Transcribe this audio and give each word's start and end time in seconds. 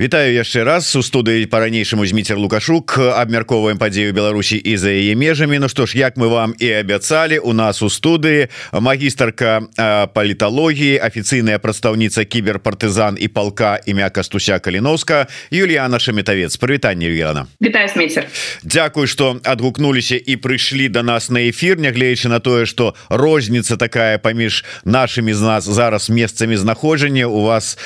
Вітаю 0.00 0.32
яшчэ 0.32 0.64
раз. 0.64 0.96
У 0.96 1.04
студыі 1.04 1.44
по-ранейшаму 1.44 2.06
зміцер 2.08 2.40
лукашук. 2.40 2.96
Абмярковаем 2.96 3.76
падзею 3.76 4.16
Беларусі 4.16 4.56
і 4.56 4.80
за 4.80 4.88
яе 4.88 5.12
межамі. 5.12 5.60
Ну 5.60 5.68
што 5.68 5.84
ж 5.84 5.92
як 6.00 6.16
мы 6.16 6.32
вам 6.32 6.56
і 6.56 6.72
абяцалі 6.72 7.36
у 7.44 7.52
нас 7.52 7.84
у 7.84 7.92
студыі 7.92 8.48
магістарка 8.72 9.60
паліталогіі 10.16 10.96
афіцыйная 11.04 11.60
прадстаўніца 11.60 12.24
кіберпартызан 12.24 13.20
і 13.20 13.28
палка 13.28 13.76
імя 13.84 14.08
кастуся 14.08 14.56
каліновска 14.56 15.28
Юліяна 15.52 16.00
шаметавец 16.00 16.56
прывітанне 16.56 17.04
Юліяна 17.04 17.44
Дякую 18.64 19.04
что 19.04 19.36
адгукнуліся 19.44 20.16
і 20.16 20.40
прыйшлі 20.40 20.88
до 20.88 21.04
да 21.04 21.12
нас 21.12 21.28
на 21.28 21.44
эфир 21.44 21.76
нягледзячы 21.76 22.32
на 22.32 22.40
тое 22.40 22.64
что 22.64 22.96
розніца 23.12 23.76
такая 23.76 24.16
паміж 24.16 24.64
нашими 24.84 25.34
з 25.34 25.40
нас 25.44 25.68
зараз 25.68 26.08
месцамі 26.08 26.56
знаходжання. 26.56 27.26
У 27.28 27.44
вас 27.44 27.76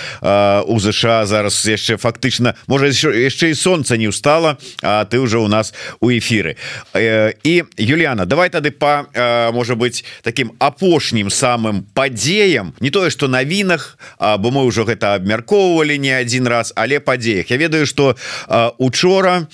у 0.70 0.78
ЗША 0.78 1.26
зараз 1.26 1.66
яшчэ 1.66 2.04
фактычна 2.05 2.55
можа 2.68 2.93
яшчэ 2.93 3.50
і 3.50 3.57
солнце 3.57 3.96
не 3.96 4.08
устала 4.12 4.58
А 4.82 5.04
ты 5.04 5.18
уже 5.18 5.39
у 5.39 5.49
нас 5.49 5.72
у 6.00 6.12
эфиры 6.12 6.57
і 6.95 7.64
Юліана 7.79 8.26
давай 8.29 8.50
тады 8.50 8.71
по 8.71 9.08
можа 9.53 9.75
быть 9.75 10.04
таким 10.22 10.53
апошнім 10.59 11.31
самым 11.31 11.85
падзеям 11.95 12.75
не 12.81 12.90
тое 12.90 13.11
что 13.11 13.29
навінах 13.29 13.98
бо 14.21 14.50
мы 14.50 14.67
ўжо 14.68 14.85
гэта 14.85 15.14
абмяркоўвалі 15.14 15.98
не 15.98 16.11
один 16.11 16.46
раз 16.46 16.72
але 16.76 17.00
падзеях. 17.00 17.50
Я 17.50 17.57
ведаю 17.57 17.86
что 17.86 18.17
учора 18.79 19.46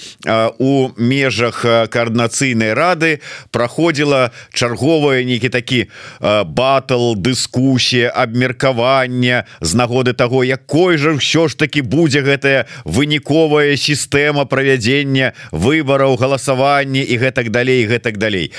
у 0.58 0.90
межах 0.96 1.64
коаардынацыйнай 1.64 2.72
рады 2.74 3.20
проходзіла 3.52 4.30
чарговая 4.52 5.24
нейкі 5.24 5.48
такі 5.48 5.86
батл 6.20 7.14
дыскусія 7.14 8.08
абмеркавання 8.08 9.44
з 9.60 9.74
нагоды 9.74 10.12
того 10.12 10.44
якой 10.44 10.96
же 10.96 11.20
ўсё 11.20 11.48
ж 11.48 11.56
таки 11.56 11.82
будзе 11.82 12.24
гэта 12.24 12.39
гэтая 12.40 12.64
выніковая 12.88 13.76
сістэма 13.76 14.48
правядзення 14.48 15.36
выбараў 15.52 16.16
галасавання 16.16 17.04
і 17.04 17.14
гэтак 17.20 17.52
далей 17.52 17.84
гэтак 17.84 18.16
далей 18.16 18.52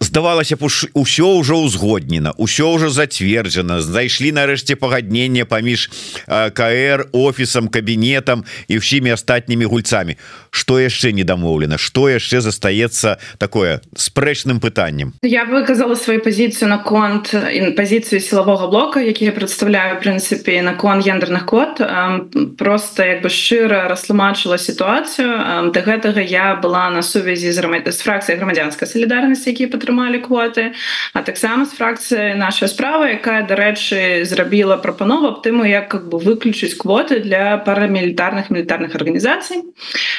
здавалася 0.00 0.54
усё 0.94 1.42
ўжо 1.42 1.66
ўзгоднена 1.66 2.30
ўсё 2.38 2.78
ўжо 2.78 2.94
зацверджана. 2.94 3.82
Знайшлі 3.82 4.30
нарэшце 4.30 4.78
пагадненне 4.78 5.42
паміж 5.42 5.90
КР 6.30 7.10
офісам 7.10 7.66
кабінетам 7.66 8.46
і 8.70 8.78
ўсімі 8.78 9.10
астатнімі 9.18 9.66
гульцамі. 9.66 10.14
Что 10.54 10.78
яшчэ 10.78 11.10
не 11.10 11.26
дамоўлена 11.26 11.74
что 11.74 12.06
яшчэ 12.06 12.38
застаецца 12.38 13.18
такое 13.42 13.82
спрэчным 13.98 14.62
пытаннем? 14.62 15.18
Я 15.26 15.42
выказала 15.42 15.98
сваю 15.98 16.22
пазіцыю 16.22 16.70
на 16.70 16.78
конт 16.78 17.34
пазіцыю 17.74 18.22
сілавога 18.22 18.70
блока 18.70 19.02
які 19.02 19.26
я 19.26 19.34
прадстаўляю 19.34 19.98
прынцыпе 19.98 20.62
на 20.62 20.78
кон 20.78 21.02
гендерных 21.02 21.50
код 21.50 21.82
просто 22.58 23.02
як 23.02 23.26
бы 23.26 23.28
шчыра 23.28 23.90
растлумачыла 23.90 24.54
сітуацыю. 24.54 25.74
Да 25.74 25.82
гэтага 25.82 26.22
я 26.22 26.54
была 26.54 26.94
на 26.94 27.02
сувязі 27.02 27.50
з 27.50 27.58
з 27.58 27.98
фракцыяй 28.06 28.38
грамадзянскай 28.38 28.86
салідарнасці 28.86 29.50
які 29.50 29.63
які 29.64 29.72
падтрымалі 29.72 30.20
квоты 30.20 30.72
а 31.12 31.22
таксама 31.22 31.64
з 31.64 31.72
фракцыі 31.72 32.36
наша 32.36 32.68
справа 32.68 33.08
якая 33.08 33.42
дарэчы 33.48 34.24
зрабіла 34.24 34.76
прапанову 34.76 35.32
аб 35.32 35.40
тыму 35.40 35.64
як 35.64 35.88
как 35.88 36.08
бы 36.08 36.20
выключыць 36.20 36.76
квоты 36.76 37.20
для 37.20 37.56
парамілітарных 37.64 38.50
мілітарных 38.50 38.94
арганізацый 38.94 39.64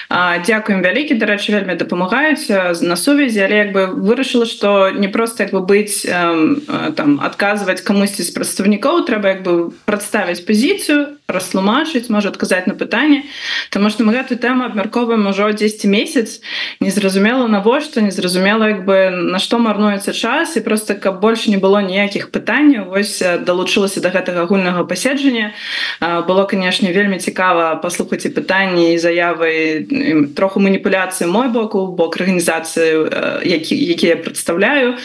Дякуем 0.10 0.82
вялікі 0.82 1.16
дарэчы 1.22 1.54
вельмі 1.54 1.78
дапамагаюць 1.78 2.50
на 2.82 2.96
сувязі 2.96 3.46
але 3.46 3.70
як 3.70 3.72
бы 3.72 3.86
вырашыла 3.94 4.46
что 4.46 4.90
не 4.90 5.08
просто 5.08 5.44
як 5.44 5.54
бы 5.54 5.62
быць 5.62 6.06
там 6.06 7.20
адказваць 7.22 7.82
камусьці 7.82 8.24
з 8.26 8.34
прадстаўнікоў 8.34 9.06
трэба 9.06 9.38
як 9.38 9.42
бы 9.46 9.72
прадставіць 9.86 10.42
пазіцыю 10.42 11.22
растлумачыць 11.28 12.10
можа 12.10 12.30
адказаць 12.30 12.68
на 12.68 12.76
пытанне 12.78 13.26
Таму 13.74 13.90
што 13.90 14.06
мы 14.06 14.14
гэтую 14.14 14.38
тэму 14.38 14.66
абмярковаем 14.70 15.26
ужо 15.28 15.50
10 15.52 15.86
месяц 15.90 16.42
незразумела 16.80 17.48
навошта 17.48 18.02
незразумела 18.02 18.70
як 18.70 18.86
бы 18.86 19.10
на 19.10 19.40
што 19.40 19.58
марнуецца 19.58 20.14
час 20.14 20.56
і 20.58 20.62
просто 20.62 20.94
каб 20.94 21.20
больше 21.20 21.50
не 21.50 21.58
было 21.58 21.82
ніякіх 21.82 22.30
пытанняў 22.30 22.94
вось 22.94 23.24
далучылася 23.42 24.02
до 24.06 24.14
гэтага 24.14 24.46
агульнага 24.46 24.86
паседжання. 24.86 25.54
Было 26.00 26.46
канешне 26.46 26.94
вельмі 26.94 27.18
цікава 27.18 27.76
паслухаць 27.82 28.26
і 28.26 28.30
пытанні 28.30 28.94
і 28.94 29.02
заявы 29.02 30.32
троху 30.38 30.62
маніпуляцыі 30.62 31.26
мой 31.26 31.50
боку 31.50 31.88
бок 31.88 32.22
арганізацыі 32.22 33.42
які 33.42 33.74
які 33.74 34.08
я 34.08 34.18
прадстаўляю. 34.18 34.96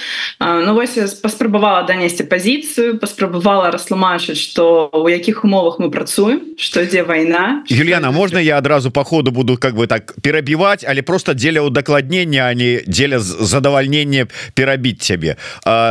Ну 0.40 0.74
вось 0.74 1.00
паспрабавала 1.24 1.82
данесці 1.88 2.28
пазіцыю 2.28 2.98
паспрабавала 3.00 3.72
растлумачыць 3.72 4.36
што 4.36 4.92
у 4.92 5.08
якіх 5.08 5.44
умовах 5.44 5.80
мы 5.80 5.88
працуем 5.90 6.09
працуем 6.10 6.40
что 6.56 6.82
ідзе 6.82 7.02
война? 7.02 7.64
Юліана 7.68 8.10
можна 8.10 8.40
я 8.40 8.58
адразу 8.58 8.90
по 8.90 9.04
ходу 9.04 9.30
буду 9.30 9.56
как 9.56 9.74
бы 9.74 9.86
так 9.86 10.14
перабіваць 10.22 10.84
але 10.88 11.02
просто 11.02 11.34
дзеля 11.34 11.60
удакладнення 11.60 12.48
а 12.50 12.54
не 12.54 12.82
дзеля 12.86 13.18
задавальнення 13.18 14.26
перабіць 14.54 15.02
цябе 15.02 15.36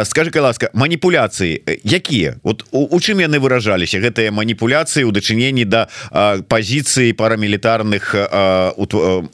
скажи 0.03 0.31
ласка 0.39 0.69
маніпуляцыі 0.73 1.61
якія 1.83 2.35
вот 2.43 2.65
у, 2.71 2.85
у 2.85 2.99
чым 2.99 3.19
яны 3.19 3.39
выражаліся 3.39 3.99
гэтыя 3.99 4.31
маніпуляцыі 4.31 5.03
у 5.03 5.11
дачыненні 5.11 5.65
да 5.65 5.87
пазіцыі 6.47 7.13
парамілітарных 7.13 8.15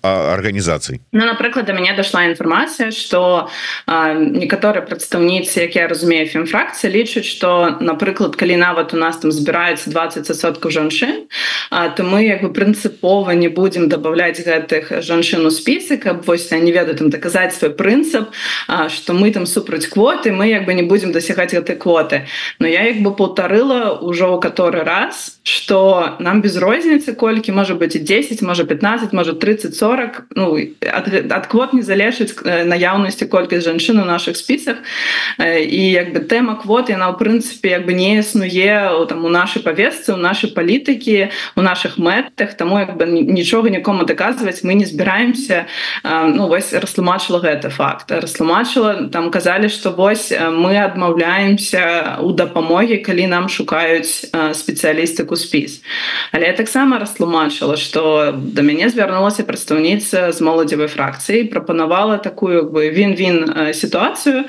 арганізацый 0.01 1.01
Ну 1.11 1.25
напрыклад 1.25 1.65
до 1.65 1.73
мяне 1.73 1.95
дошла 1.97 2.25
інфармацыя 2.25 2.91
что 2.91 3.49
некаторыя 3.87 4.85
прадстаўніцы 4.85 5.67
як 5.67 5.75
я 5.75 5.87
разумею 5.87 6.27
фемфракцыя 6.27 6.91
лічаць 6.91 7.25
что 7.25 7.77
напрыклад 7.81 8.35
калі 8.35 8.55
нават 8.55 8.93
у 8.93 8.97
нас 8.97 9.17
там 9.17 9.31
збіраецца 9.31 9.89
20 9.89 10.25
жанчын 10.75 11.25
то 11.95 12.03
мы 12.03 12.27
як 12.27 12.43
бы 12.43 12.51
прынцыпова 12.53 13.31
не 13.31 13.47
будем 13.47 13.89
добавлять 13.89 14.43
гэтых 14.43 15.01
жанчын 15.01 15.47
у 15.47 15.51
спісы 15.51 15.97
каб 15.97 16.27
вось 16.27 16.51
не 16.51 16.71
ведаю 16.71 16.99
там 16.99 17.09
даказаць 17.09 17.55
свой 17.55 17.71
прынцып 17.71 18.29
что 18.89 19.13
мы 19.13 19.31
там 19.31 19.45
супраць 19.45 19.87
квоты 19.87 20.35
мы 20.35 20.51
як 20.51 20.65
бы 20.65 20.73
не 20.73 20.83
будем 20.83 21.11
дасягаць 21.11 21.53
гэтай 21.53 21.75
квоты. 21.75 22.27
Но 22.59 22.67
я 22.67 22.83
як 22.83 23.01
бы 23.01 23.15
полтарыла 23.15 23.99
ўжо 24.01 24.35
ў 24.35 24.39
который 24.39 24.83
раз 24.83 25.34
что 25.45 26.17
нам 26.19 26.41
без 26.41 26.57
розніцы 26.57 27.13
колькі 27.13 27.51
можа 27.51 27.73
быть 27.73 27.95
і 27.95 27.99
10 27.99 28.41
можа 28.41 28.63
15 28.65 29.13
можа 29.13 29.33
30 29.33 29.75
40 29.75 30.23
ну 30.35 30.57
ад, 30.81 31.31
ад 31.31 31.47
квот 31.47 31.73
не 31.73 31.81
залежыць 31.81 32.33
наяўнасці 32.43 33.25
колькасць 33.25 33.65
жанчын 33.65 34.01
у 34.01 34.05
наших 34.05 34.37
спісах 34.37 34.81
і 35.37 35.91
як 35.91 36.13
бы 36.13 36.25
тэма 36.25 36.57
квот 36.57 36.89
яна 36.89 37.13
ў 37.13 37.17
прынцыпе 37.21 37.77
як 37.77 37.85
бы 37.85 37.93
не 37.93 38.17
існуе 38.19 39.05
там 39.05 39.25
у 39.25 39.29
нашай 39.29 39.61
павесцы 39.61 40.13
у 40.13 40.17
палітыцы 40.17 40.65
палітыкі 40.65 41.29
у 41.55 41.61
наших 41.61 41.97
мэтах 41.97 42.57
тому 42.57 42.79
як 42.79 42.97
бы 42.97 43.05
нічога 43.05 43.69
нікому 43.69 44.03
даказваць 44.03 44.63
мы 44.63 44.73
не 44.73 44.85
збіраемся 44.85 45.65
ну 46.03 46.47
вось 46.47 46.73
растлумачыла 46.73 47.39
гэта 47.39 47.69
факт. 47.69 48.11
Растлумачыла 48.11 49.09
там 49.13 49.31
казалі 49.31 49.69
что 49.69 49.91
вось 49.91 50.31
мы 50.31 50.77
адмаўляемся 50.81 52.17
у 52.21 52.31
дапамогі 52.31 52.97
калі 52.97 53.27
нам 53.27 53.49
шукаюць 53.49 54.25
спецыялістыку 55.35 55.55
спіс 55.55 55.81
але 56.31 56.47
я 56.47 56.53
таксама 56.53 56.99
растлумачыла 56.99 57.77
что 57.77 58.33
до 58.35 58.61
мяне 58.61 58.89
звярнулася 58.89 59.43
прадстаўніца 59.43 60.31
з 60.31 60.39
моладзевой 60.41 60.87
фракцыі 60.87 61.47
прапанавала 61.51 62.17
такую 62.17 62.69
бы 62.69 62.89
він-він 62.89 63.71
сітуацыю 63.73 64.45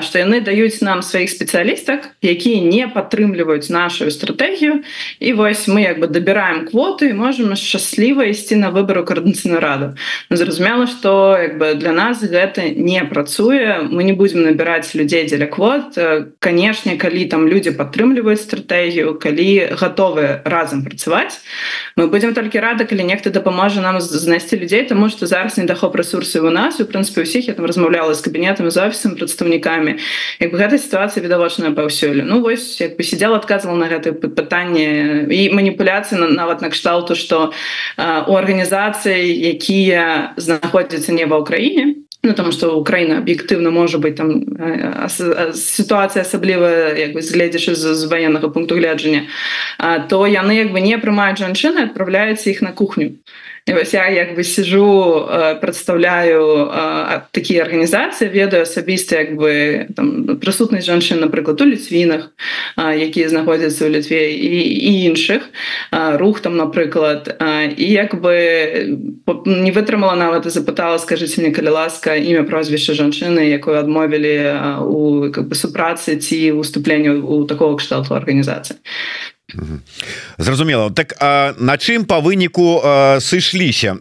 что 0.00 0.18
яны 0.18 0.40
даюць 0.40 0.80
нам 0.80 1.02
сваіх 1.02 1.30
спецыялістак 1.30 2.16
якія 2.22 2.62
не 2.62 2.88
падтрымліваюць 2.88 3.70
нашу 3.70 4.10
стратэгію. 4.10 4.82
І 5.20 5.32
вось 5.32 5.68
мы 5.68 5.82
як 5.82 6.00
бы 6.00 6.06
дабіраем 6.06 6.66
квоты 6.66 7.10
і 7.10 7.14
можемм 7.14 7.56
шчасліва 7.56 8.24
ісці 8.24 8.56
на 8.56 8.70
выбору 8.70 9.04
коаардынцыйную 9.04 9.60
раду. 9.60 9.94
Ну, 10.30 10.36
зразумела 10.36 10.86
что 10.86 11.38
як 11.38 11.58
бы 11.58 11.74
для 11.74 11.92
нас 11.92 12.22
гэта 12.22 12.74
не 12.74 13.04
працуе. 13.04 13.80
Мы 13.82 14.04
не 14.04 14.12
будем 14.12 14.42
набіраць 14.42 14.94
людзей 14.94 15.26
дзеля 15.26 15.46
квот. 15.46 15.98
Канешне 16.38 16.96
калі 16.96 17.24
там 17.24 17.48
людзі 17.48 17.70
падтрымліваюць 17.70 18.42
стратэгію 18.42 19.18
калі 19.18 19.76
готовы 20.18 20.40
разам 20.44 20.84
працаваць 20.84 21.40
мы 21.96 22.06
будем 22.08 22.34
толькі 22.34 22.58
рады 22.60 22.84
калі 22.84 23.04
нехта 23.04 23.30
дапаможа 23.30 23.80
нам 23.80 24.00
знайсці 24.00 24.56
людзей 24.56 24.84
тому 24.84 25.08
что 25.08 25.26
зараз 25.26 25.56
недахоп 25.56 25.96
ресурсы 25.96 26.40
у 26.40 26.50
нас 26.50 26.80
у 26.80 26.84
прынцыпе 26.84 27.22
усіх 27.22 27.48
я 27.48 27.54
там 27.54 27.66
размаўляла 27.66 28.14
з 28.14 28.20
кабінетам 28.20 28.70
з 28.70 28.76
офісам 28.76 29.16
прадстаўнікамі. 29.16 29.98
Як 30.40 30.52
бы 30.52 30.58
гэта 30.58 30.78
сітуацыя 30.78 31.22
відавочная 31.22 31.70
паўсюлю 31.70 32.24
Ну 32.24 32.40
вось 32.40 32.80
як 32.80 32.96
бы 32.96 33.02
сидела 33.02 33.36
адказвала 33.36 33.76
на 33.76 33.88
гэта 33.88 34.12
пытанне 34.12 35.26
і 35.30 35.50
маніпуляцыі 35.54 36.18
нават 36.18 36.62
накшталту 36.62 37.14
что 37.14 37.52
у 37.98 38.32
арганізацыі 38.34 39.22
якія 39.54 40.34
знаходзяцца 40.36 41.12
не 41.12 41.26
ва 41.26 41.38
ўкраіне 41.38 42.07
Ну, 42.28 42.34
тому 42.34 42.52
что 42.52 42.76
Украіна 42.76 43.24
аб'ектыўна 43.24 43.70
можа 43.70 43.96
быть 43.96 44.16
там 44.16 44.44
сітуацыя 45.56 46.28
асаблівая 46.28 46.92
як 46.92 47.16
бы 47.16 47.22
згледзячы 47.24 47.72
з, 47.74 47.96
з 47.96 48.04
военнага 48.04 48.52
пункту 48.52 48.76
гледжання 48.76 49.24
то 50.12 50.26
яны 50.28 50.60
як 50.60 50.68
бы 50.76 50.84
не 50.84 50.98
прымаюць 51.00 51.40
жанчыны 51.40 51.88
адпраўляюцца 51.88 52.52
іх 52.52 52.60
на 52.60 52.76
кухню 52.76 53.16
і 53.68 53.72
вось 53.72 53.94
я 53.94 54.08
як 54.08 54.34
бы 54.36 54.44
сижу 54.44 55.28
представляю 55.60 56.72
такія 57.30 57.64
арганізацыі 57.64 58.32
ведаю 58.32 58.62
асабіста 58.62 59.20
як 59.20 59.36
бы 59.36 59.86
там 59.96 60.38
прысутнасць 60.40 60.88
жанчын 60.88 61.20
напрыклад 61.20 61.60
у 61.60 61.68
ліцвінах 61.68 62.32
якія 62.76 63.28
знаходзяцца 63.28 63.84
ў 63.84 64.00
літве 64.00 64.32
і, 64.32 64.56
і 64.88 64.92
іншых 65.12 65.52
рух 65.92 66.40
там 66.40 66.56
напрыклад 66.56 67.36
і 67.76 67.86
як 67.92 68.16
бы 68.16 68.34
не 69.44 69.70
вытрымала 69.72 70.16
нават 70.16 70.48
і 70.48 70.54
запытала 70.54 70.98
скажитеце 70.98 71.44
мне 71.44 71.52
калі 71.52 71.76
ласка 71.76 72.16
імя 72.16 72.48
прозвішча 72.48 72.96
жанчыны 72.96 73.52
якую 73.52 73.76
адмовілі 73.76 74.80
у 74.80 75.28
как 75.28 75.48
бы 75.48 75.54
супрацы 75.54 76.16
ці 76.16 76.52
уступленню 76.56 77.20
у 77.20 77.44
такого 77.44 77.76
кшталту 77.76 78.16
арганізацыі 78.16 78.80
зразумела. 80.36 80.90
Так 80.90 81.14
а, 81.20 81.54
на 81.58 81.78
чым 81.78 82.04
по 82.04 82.20
выніку 82.20 82.82
сышліся? 83.20 83.96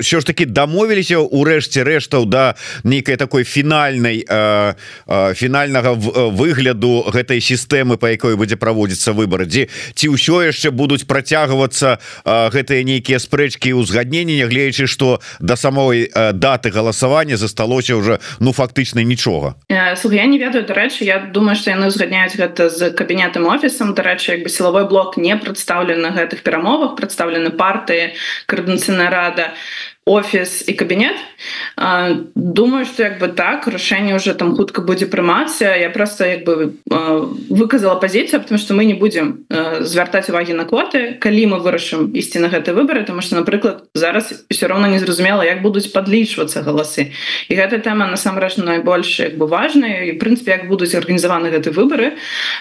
Що 0.00 0.20
ж 0.20 0.26
таки 0.26 0.46
дамовіліся 0.46 1.18
урэшце 1.18 1.84
рэштаў 1.84 2.24
да 2.24 2.54
нейкай 2.84 3.16
такой 3.16 3.44
фінальнай 3.44 4.24
фінальнага 5.34 5.92
выгляду 5.92 7.04
гэтай 7.12 7.40
сістэмы 7.40 7.96
по 7.96 8.08
якой 8.08 8.36
будзе 8.36 8.56
праводзіцца 8.56 9.12
выборы 9.12 9.44
дзе 9.44 9.68
ці 9.94 10.16
ўсё 10.16 10.48
яшчэ 10.48 10.70
будуць 10.70 11.04
працягвацца 11.04 11.98
гэтыя 12.24 12.84
нейкія 12.84 13.20
спрэчкі 13.20 13.76
узгаднення 13.76 14.40
нягледзячы 14.40 14.86
что 14.88 15.20
да 15.40 15.56
самой 15.56 16.08
даты 16.32 16.70
галасавання 16.70 17.36
засталося 17.36 17.96
уже 17.96 18.18
ну 18.40 18.52
фактычна 18.52 19.04
нічога? 19.04 19.54
Я 19.68 20.26
не 20.26 20.38
ведаю 20.38 20.64
дарэчы 20.64 21.04
Я 21.04 21.18
думаю 21.18 21.56
что 21.56 21.70
яны 21.70 21.88
узгадняюць 21.88 22.36
гэта 22.36 22.70
з 22.70 22.90
кабінетам 22.90 23.46
офісам. 23.46 23.94
Дарэчы 23.94 24.37
як 24.38 24.46
бы 24.46 24.54
сілавой 24.54 24.86
блок 24.88 25.18
не 25.18 25.34
прадстаўлены 25.36 26.00
на 26.06 26.14
гэтых 26.14 26.46
перамовах 26.46 26.94
прадстаўлены 26.96 27.50
партыі 27.50 28.14
каардынацыйная 28.46 29.10
рада 29.10 29.52
офіс 30.08 30.64
і 30.68 30.72
кабінет 30.72 31.16
думаю 32.34 32.84
что 32.86 33.02
як 33.02 33.20
бы 33.20 33.28
так 33.28 33.68
рашэнне 33.68 34.16
уже 34.16 34.34
там 34.34 34.56
хутка 34.56 34.80
будзе 34.80 35.06
прымацца 35.06 35.76
я 35.76 35.90
просто 35.90 36.24
як 36.26 36.44
бы 36.44 36.72
выказала 36.88 37.94
пазіцыю 38.00 38.40
потому 38.40 38.58
что 38.58 38.74
мы 38.74 38.84
не 38.84 38.94
будем 38.94 39.44
звяртаць 39.80 40.30
увагі 40.30 40.54
на 40.54 40.64
квоты. 40.64 41.18
Калі 41.20 41.46
мы 41.46 41.58
вырашым 41.60 42.12
ісці 42.16 42.38
на 42.38 42.48
гэты 42.48 42.72
выборы 42.72 43.04
тому 43.04 43.20
что 43.20 43.36
напрыклад 43.36 43.84
зараз 43.94 44.46
все 44.50 44.66
равно 44.66 44.86
незразумела 44.86 45.42
як 45.42 45.62
будуць 45.62 45.92
подлічвацца 45.92 46.62
галасы. 46.62 47.12
І 47.48 47.54
гэта 47.54 47.78
тэма 47.78 48.08
насамрэч 48.08 48.56
найбольш 48.58 49.20
як 49.20 49.36
бы 49.38 49.46
важная 49.46 50.08
і 50.08 50.18
прынцыпе 50.18 50.50
як 50.50 50.68
будуць 50.68 50.94
арганізаваны 50.94 51.50
гэты 51.50 51.70
выборы. 51.70 52.16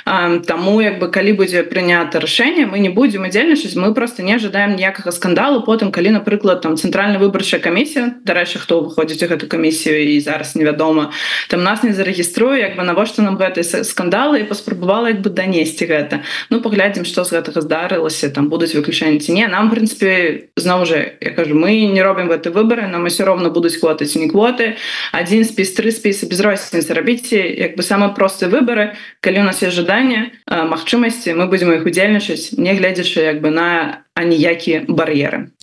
Таму 0.06 0.82
як 0.82 1.00
бы 1.00 1.10
калі 1.10 1.34
будзе 1.34 1.64
прынята 1.64 2.20
рашэнне 2.20 2.66
мы 2.66 2.80
не 2.80 2.90
будем 2.90 3.24
удзельнічаць 3.24 3.76
мы 3.76 3.94
просто 3.94 4.24
не 4.24 4.36
ожидаем 4.36 4.76
ніякага 4.76 5.12
скандалу. 5.12 5.64
Потым 5.64 5.92
калі 5.92 6.20
напрыклад 6.20 6.62
там 6.62 6.78
цэнтральны 6.78 7.18
выбор 7.18 7.37
выбарчая 7.38 7.62
камісія 7.62 8.18
дарэчы 8.25 8.57
хто 8.57 8.81
выходзіць 8.81 9.22
у 9.22 9.30
гэту 9.30 9.45
камісію 9.45 9.94
і 9.94 10.18
зараз 10.25 10.57
невядома 10.57 11.13
там 11.48 11.62
нас 11.62 11.84
не 11.84 11.94
зарэгіструе 11.94 12.57
як 12.57 12.74
бы 12.74 12.81
навошта 12.81 13.22
нам 13.22 13.38
гэтай 13.38 13.62
скандалы 13.62 14.42
і 14.42 14.50
паспрабавала 14.50 15.13
як 15.13 15.22
бы 15.22 15.30
данесці 15.30 15.86
гэта. 15.86 16.25
Ну 16.50 16.66
паглядзім 16.66 17.06
што 17.06 17.22
з 17.22 17.38
гэтага 17.38 17.62
здарылася 17.62 18.34
там 18.34 18.50
будуць 18.50 18.74
выключэнні 18.74 19.22
ці 19.22 19.38
не. 19.38 19.45
Нам 19.45 19.69
прынцыпе 19.69 20.50
зноў 20.57 20.89
жа 20.89 21.13
я 21.22 21.31
кажу 21.38 21.54
мы 21.54 21.78
не 21.86 22.01
робім 22.01 22.25
гэты 22.34 22.50
выбары 22.50 22.89
нам 22.89 23.06
усё 23.06 23.30
роўна 23.30 23.54
будуць 23.54 23.78
квоты 23.78 24.10
ці 24.10 24.18
не 24.18 24.30
квоты. 24.34 24.81
Один 25.13 25.45
спіс 25.45 25.78
тры 25.78 25.94
спісы 25.94 26.25
без 26.25 26.42
розніцы 26.42 26.89
рабіце 26.89 27.38
як 27.38 27.78
бы 27.78 27.86
самыя 27.86 28.18
простыя 28.18 28.50
выбары. 28.50 28.98
Калі 29.22 29.45
у 29.45 29.45
нас 29.45 29.62
есть 29.62 29.78
жаданне 29.78 30.34
магчымасці 30.50 31.38
мы 31.38 31.45
будзем 31.45 31.69
іх 31.78 31.86
удзельнічаць 31.86 32.57
не 32.57 32.74
гледзячы 32.74 33.22
як 33.22 33.45
бы 33.45 33.54
на 33.54 34.01
аніякія 34.18 34.89
бар'еры 34.89 35.54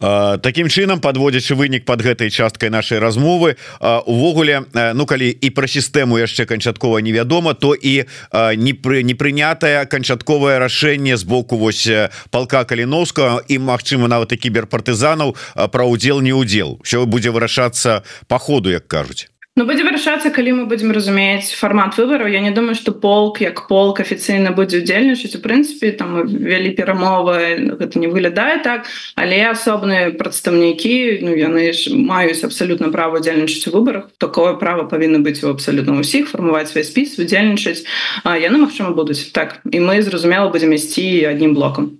Такім 0.00 0.68
чынам 0.68 1.00
подводзячы 1.00 1.58
вынік 1.58 1.84
под 1.84 2.02
гэтай 2.06 2.30
часткай 2.30 2.70
нашай 2.70 2.98
размовы. 2.98 3.56
Увогуле 3.80 4.64
Ну 4.94 5.06
калі 5.06 5.30
і 5.30 5.50
пра 5.50 5.66
сістэму 5.66 6.18
яшчэ 6.22 6.46
канчаткова 6.46 7.02
невядома 7.02 7.54
то 7.54 7.74
і 7.74 8.06
не 8.32 8.72
пры 8.74 9.02
не 9.02 9.14
прынятае 9.18 9.86
канчатковае 9.86 10.58
рашэнне 10.58 11.16
з 11.16 11.24
боку 11.24 11.58
вось 11.58 11.88
палка 12.30 12.64
каліновска 12.64 13.42
і 13.48 13.58
Мачыма 13.58 14.08
нават 14.08 14.32
і 14.32 14.36
кіберпартызанаў 14.36 15.34
пра 15.72 15.84
удзел 15.84 16.22
не 16.22 16.32
удзел 16.32 16.78
що 16.82 17.06
будзе 17.06 17.30
вырашацца 17.30 18.02
по 18.28 18.38
ходу 18.38 18.70
як 18.70 18.86
кажуць 18.86 19.26
Ну, 19.58 19.64
будзе 19.66 19.82
вырашацца 19.82 20.30
калі 20.30 20.52
мы 20.54 20.64
будзем 20.70 20.92
разумець 20.94 21.50
фармат 21.58 21.96
выбараў 21.98 22.30
Я 22.30 22.38
не 22.38 22.52
думаю 22.54 22.76
что 22.78 22.92
полк 22.92 23.40
як 23.42 23.66
полк 23.66 23.98
афіцыйна 23.98 24.52
будзе 24.54 24.78
удзельнічаць 24.78 25.34
у 25.34 25.42
прынцыпе 25.42 25.90
там 25.98 26.22
вялі 26.22 26.70
перамовы 26.78 27.74
гэта 27.74 27.98
не 27.98 28.06
выглядае 28.06 28.62
так. 28.62 28.86
Але 29.18 29.50
асобныя 29.50 30.14
прадстаўнікі 30.14 31.26
Ну 31.26 31.34
яны 31.34 31.74
ж 31.74 31.90
маюць 31.90 32.46
абсалютна 32.46 32.94
права 32.94 33.18
удзельнічаць 33.18 33.66
у 33.66 33.74
выбарах 33.74 34.14
такое 34.22 34.54
право 34.54 34.86
павінна 34.86 35.18
быць 35.26 35.42
у 35.42 35.50
абсалютна 35.50 35.98
ўсіх 35.98 36.30
фармаваць 36.30 36.70
свой 36.70 36.86
спіс 36.86 37.18
удзельнічаць 37.18 37.82
яны 38.22 38.62
магчыма 38.62 38.94
будуць 38.94 39.34
так 39.34 39.58
і 39.66 39.82
мы 39.82 40.06
зразумела 40.06 40.54
будзем 40.54 40.70
ісці 40.70 41.34
аднім 41.34 41.58
блокам 41.58 41.98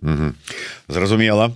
зразумела. 0.88 1.52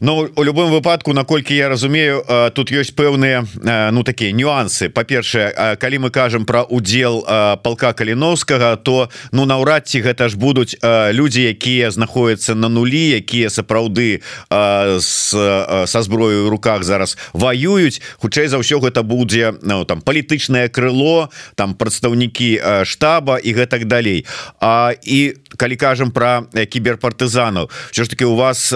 Ну 0.00 0.28
у 0.34 0.42
любым 0.42 0.70
выпадку 0.70 1.12
наколькі 1.12 1.54
я 1.54 1.68
разумею 1.68 2.24
тут 2.54 2.72
ёсць 2.72 2.90
пэўныя 2.90 3.46
ну 3.92 4.02
такія 4.02 4.34
нюансы. 4.34 4.90
Па-першае 4.90 5.78
калі 5.78 5.98
мы 5.98 6.10
кажам 6.10 6.44
про 6.44 6.62
удзел 6.66 7.22
палка 7.62 7.92
каліновскага 7.92 8.76
то 8.82 9.08
ну 9.30 9.46
наўрад 9.46 9.86
ці 9.86 10.02
гэта 10.02 10.28
ж 10.28 10.36
будуць 10.36 10.74
людзі 10.82 11.46
якія 11.54 11.90
знаходяцца 11.94 12.54
на 12.58 12.68
нулі 12.68 13.22
якія 13.22 13.50
сапраўды 13.54 14.18
са 14.50 15.98
зброю 16.02 16.46
ў 16.46 16.50
руках 16.50 16.82
зараз 16.82 17.14
воююць 17.32 18.02
хутчэй 18.18 18.50
за 18.50 18.58
ўсё 18.58 18.82
гэта 18.82 19.06
будзе 19.06 19.54
ну, 19.62 19.86
там 19.86 20.02
палітычнае 20.02 20.66
крыло 20.66 21.30
там 21.54 21.78
прадстаўнікі 21.78 22.82
штаба 22.82 23.38
і 23.38 23.54
гэтак 23.54 23.86
далей. 23.86 24.26
А 24.58 24.90
і 25.06 25.38
калі 25.54 25.76
кажам 25.78 26.10
про 26.10 26.50
кіберпартызанаў 26.50 27.70
що 27.94 28.04
ж 28.04 28.10
таки 28.10 28.24
у 28.26 28.34
вас 28.34 28.71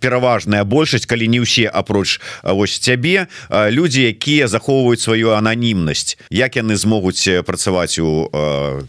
пераважная 0.00 0.64
большасць 0.64 1.06
калі 1.06 1.28
не 1.28 1.40
ўсе 1.40 1.66
апроч 1.66 2.18
вось 2.42 2.78
цябе 2.78 3.26
людзі 3.50 4.06
якія 4.10 4.48
захоўваюць 4.48 5.00
сваю 5.00 5.32
ананімнасць. 5.36 6.18
Як 6.30 6.56
яны 6.56 6.76
змогуць 6.76 7.42
працаваць 7.46 7.98
у 7.98 8.28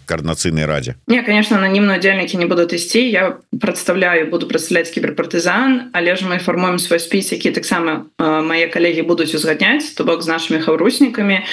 коорднацыйнай 0.06 0.66
радзе? 0.66 0.96
Не 1.08 1.24
конечно 1.24 1.58
ананімна 1.58 1.98
удзельнікі 1.98 2.38
не 2.38 2.46
будут 2.46 2.74
ісці 2.74 3.02
я 3.02 3.38
прадстаўляю 3.62 4.30
буду 4.30 4.48
прадстаўляць 4.48 4.92
кіберпартызан. 4.92 5.94
Але 5.94 6.16
ж 6.16 6.26
мы 6.26 6.40
фармуем 6.40 6.80
свой 6.80 7.00
спіс 7.00 7.32
які 7.32 7.52
таксама 7.52 8.06
мае 8.20 8.68
калегі 8.68 9.02
будуць 9.02 9.34
узгадняць 9.36 9.94
то 9.94 10.04
бок 10.04 10.24
з 10.24 10.28
нашими 10.28 10.60
хаўруснікамі. 10.60 11.44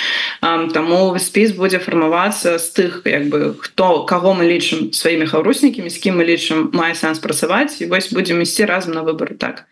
Таму 0.73 1.19
спіс 1.19 1.53
будзе 1.53 1.79
фармавацца 1.79 2.59
з 2.59 2.67
тых 2.73 3.03
як 3.05 3.29
бы 3.29 3.55
хто 3.59 4.05
каго 4.05 4.35
мы 4.35 4.49
лічым 4.49 4.93
сваімі 4.93 5.27
хаўруснікамі 5.27 5.91
з 5.91 5.99
кім 5.99 6.19
мы 6.21 6.25
лічым 6.25 6.71
мае 6.73 6.95
сэнс 6.95 7.19
працаваць. 7.19 7.81
І 7.81 7.87
вось 7.87 8.13
будзем 8.13 8.43
ісці 8.43 8.65
разам 8.65 8.94
на 8.95 9.03
выборы 9.03 9.35
так. 9.35 9.67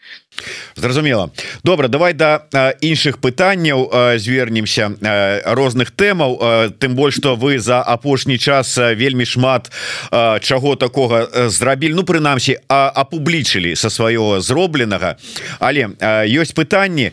Зразумела. 0.74 1.30
Добра 1.62 1.88
давай 1.88 2.12
да 2.12 2.44
іншых 2.80 3.18
пытанняў 3.18 4.18
звернемся 4.18 4.90
розных 5.46 5.90
тэмаў. 5.90 6.74
Тым 6.78 6.94
больш 6.94 7.16
что 7.22 7.36
вы 7.36 7.58
за 7.58 7.82
апошні 7.82 8.38
час 8.38 8.76
вельмі 8.76 9.24
шмат 9.24 9.70
чаго 10.40 10.76
такога 10.76 11.48
зрабілі. 11.48 11.94
Ну 11.94 12.02
прынамсі 12.02 12.58
апублічылі 12.68 13.76
со 13.76 13.90
свайго 13.90 14.40
зробленага. 14.40 15.16
Але 15.60 15.94
ёсць 16.26 16.52
пытанні. 16.56 17.12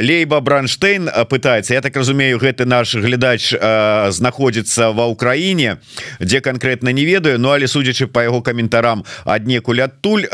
Лейба 0.00 0.40
бранштейн 0.40 1.10
пытается 1.28 1.74
Я 1.74 1.80
так 1.80 1.96
разумею 1.96 2.38
гэты 2.38 2.64
наш 2.64 2.94
глядач 2.94 3.50
знаходзіцца 3.50 4.92
ва 4.92 5.08
ўкраіне 5.10 5.80
дзе 6.20 6.40
конкретно 6.40 6.92
не 6.92 7.04
ведаю 7.04 7.38
Ну 7.38 7.50
але 7.50 7.66
судзячы 7.66 8.06
по 8.06 8.20
яго 8.20 8.42
каментарам 8.42 9.04
аднекуль 9.24 9.80
адтуль 9.80 10.28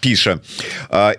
піша 0.00 0.40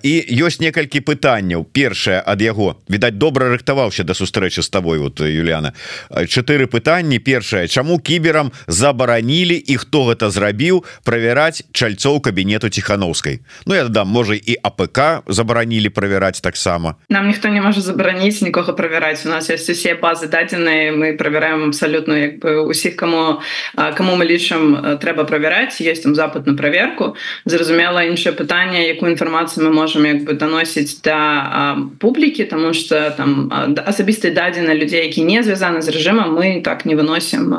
і 0.04 0.14
ёсць 0.44 0.60
некалькі 0.60 1.00
пытанняў. 1.00 1.64
Першае 1.64 2.22
ад 2.26 2.42
яго. 2.42 2.76
Відаць 2.90 3.16
добра 3.18 3.50
рыхтаваўся 3.54 4.04
да 4.04 4.14
сустрэчы 4.14 4.62
з 4.62 4.70
тобой 4.70 5.00
вот 5.00 5.20
Юліана. 5.20 5.74
Чатыры 6.10 6.68
пытанні. 6.68 7.20
Першае 7.20 7.68
чаму 7.68 8.00
кіберам 8.00 8.52
забаранілі 8.68 9.56
і 9.56 9.78
хто 9.78 10.06
гэта 10.10 10.30
зрабіў 10.30 10.84
правяраць 11.04 11.64
чальцоў 11.72 12.22
кабінету 12.22 12.70
ціхановскай? 12.70 13.40
Ну 13.66 13.76
я 13.76 13.88
дам 13.88 14.08
можа 14.08 14.34
і 14.34 14.58
АПК 14.64 15.24
забаранілі 15.28 15.90
правяраць 15.90 16.42
таксама. 16.42 16.96
Нам 17.10 17.28
ніхто 17.28 17.48
не 17.48 17.62
можа 17.62 17.82
забараніць 17.82 18.42
нікога 18.42 18.74
правяраць. 18.74 19.26
У 19.26 19.30
нас 19.30 19.50
есть 19.50 19.70
усе 19.70 19.96
базы 19.96 20.28
дадзеныя 20.28 20.92
мы 20.92 21.18
правяраем 21.18 21.70
абсалютна 21.70 22.18
як 22.18 22.40
бы 22.40 22.68
усіх 22.68 22.96
кому 22.96 23.40
кому 23.76 24.16
мы 24.16 24.26
лічым 24.26 24.98
трэба 25.00 25.24
правяраць. 25.24 25.82
Есть 25.82 26.04
там 26.04 26.16
запад 26.16 26.48
на 26.48 26.56
праверку. 26.56 27.16
Зразумела 27.46 28.04
іншае 28.04 28.34
пытанне 28.34 28.88
якую 28.88 29.12
інфармацию 29.12 29.27
інфармацыю 29.28 29.68
мы 29.68 29.74
можем 29.74 30.06
як 30.06 30.24
бы 30.24 30.34
даносіць 30.34 31.02
да 31.04 31.78
публікі 32.00 32.44
тому 32.46 32.74
что 32.74 33.12
там 33.12 33.52
асабістыя 33.52 34.34
дадзены 34.34 34.74
людзей 34.74 35.06
які 35.06 35.24
не 35.24 35.44
звязаны 35.44 35.82
з 35.82 35.90
рэжымам 35.90 36.34
мы 36.34 36.62
так 36.64 36.86
не 36.86 36.96
выносім 36.96 37.52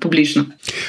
публічна 0.00 0.44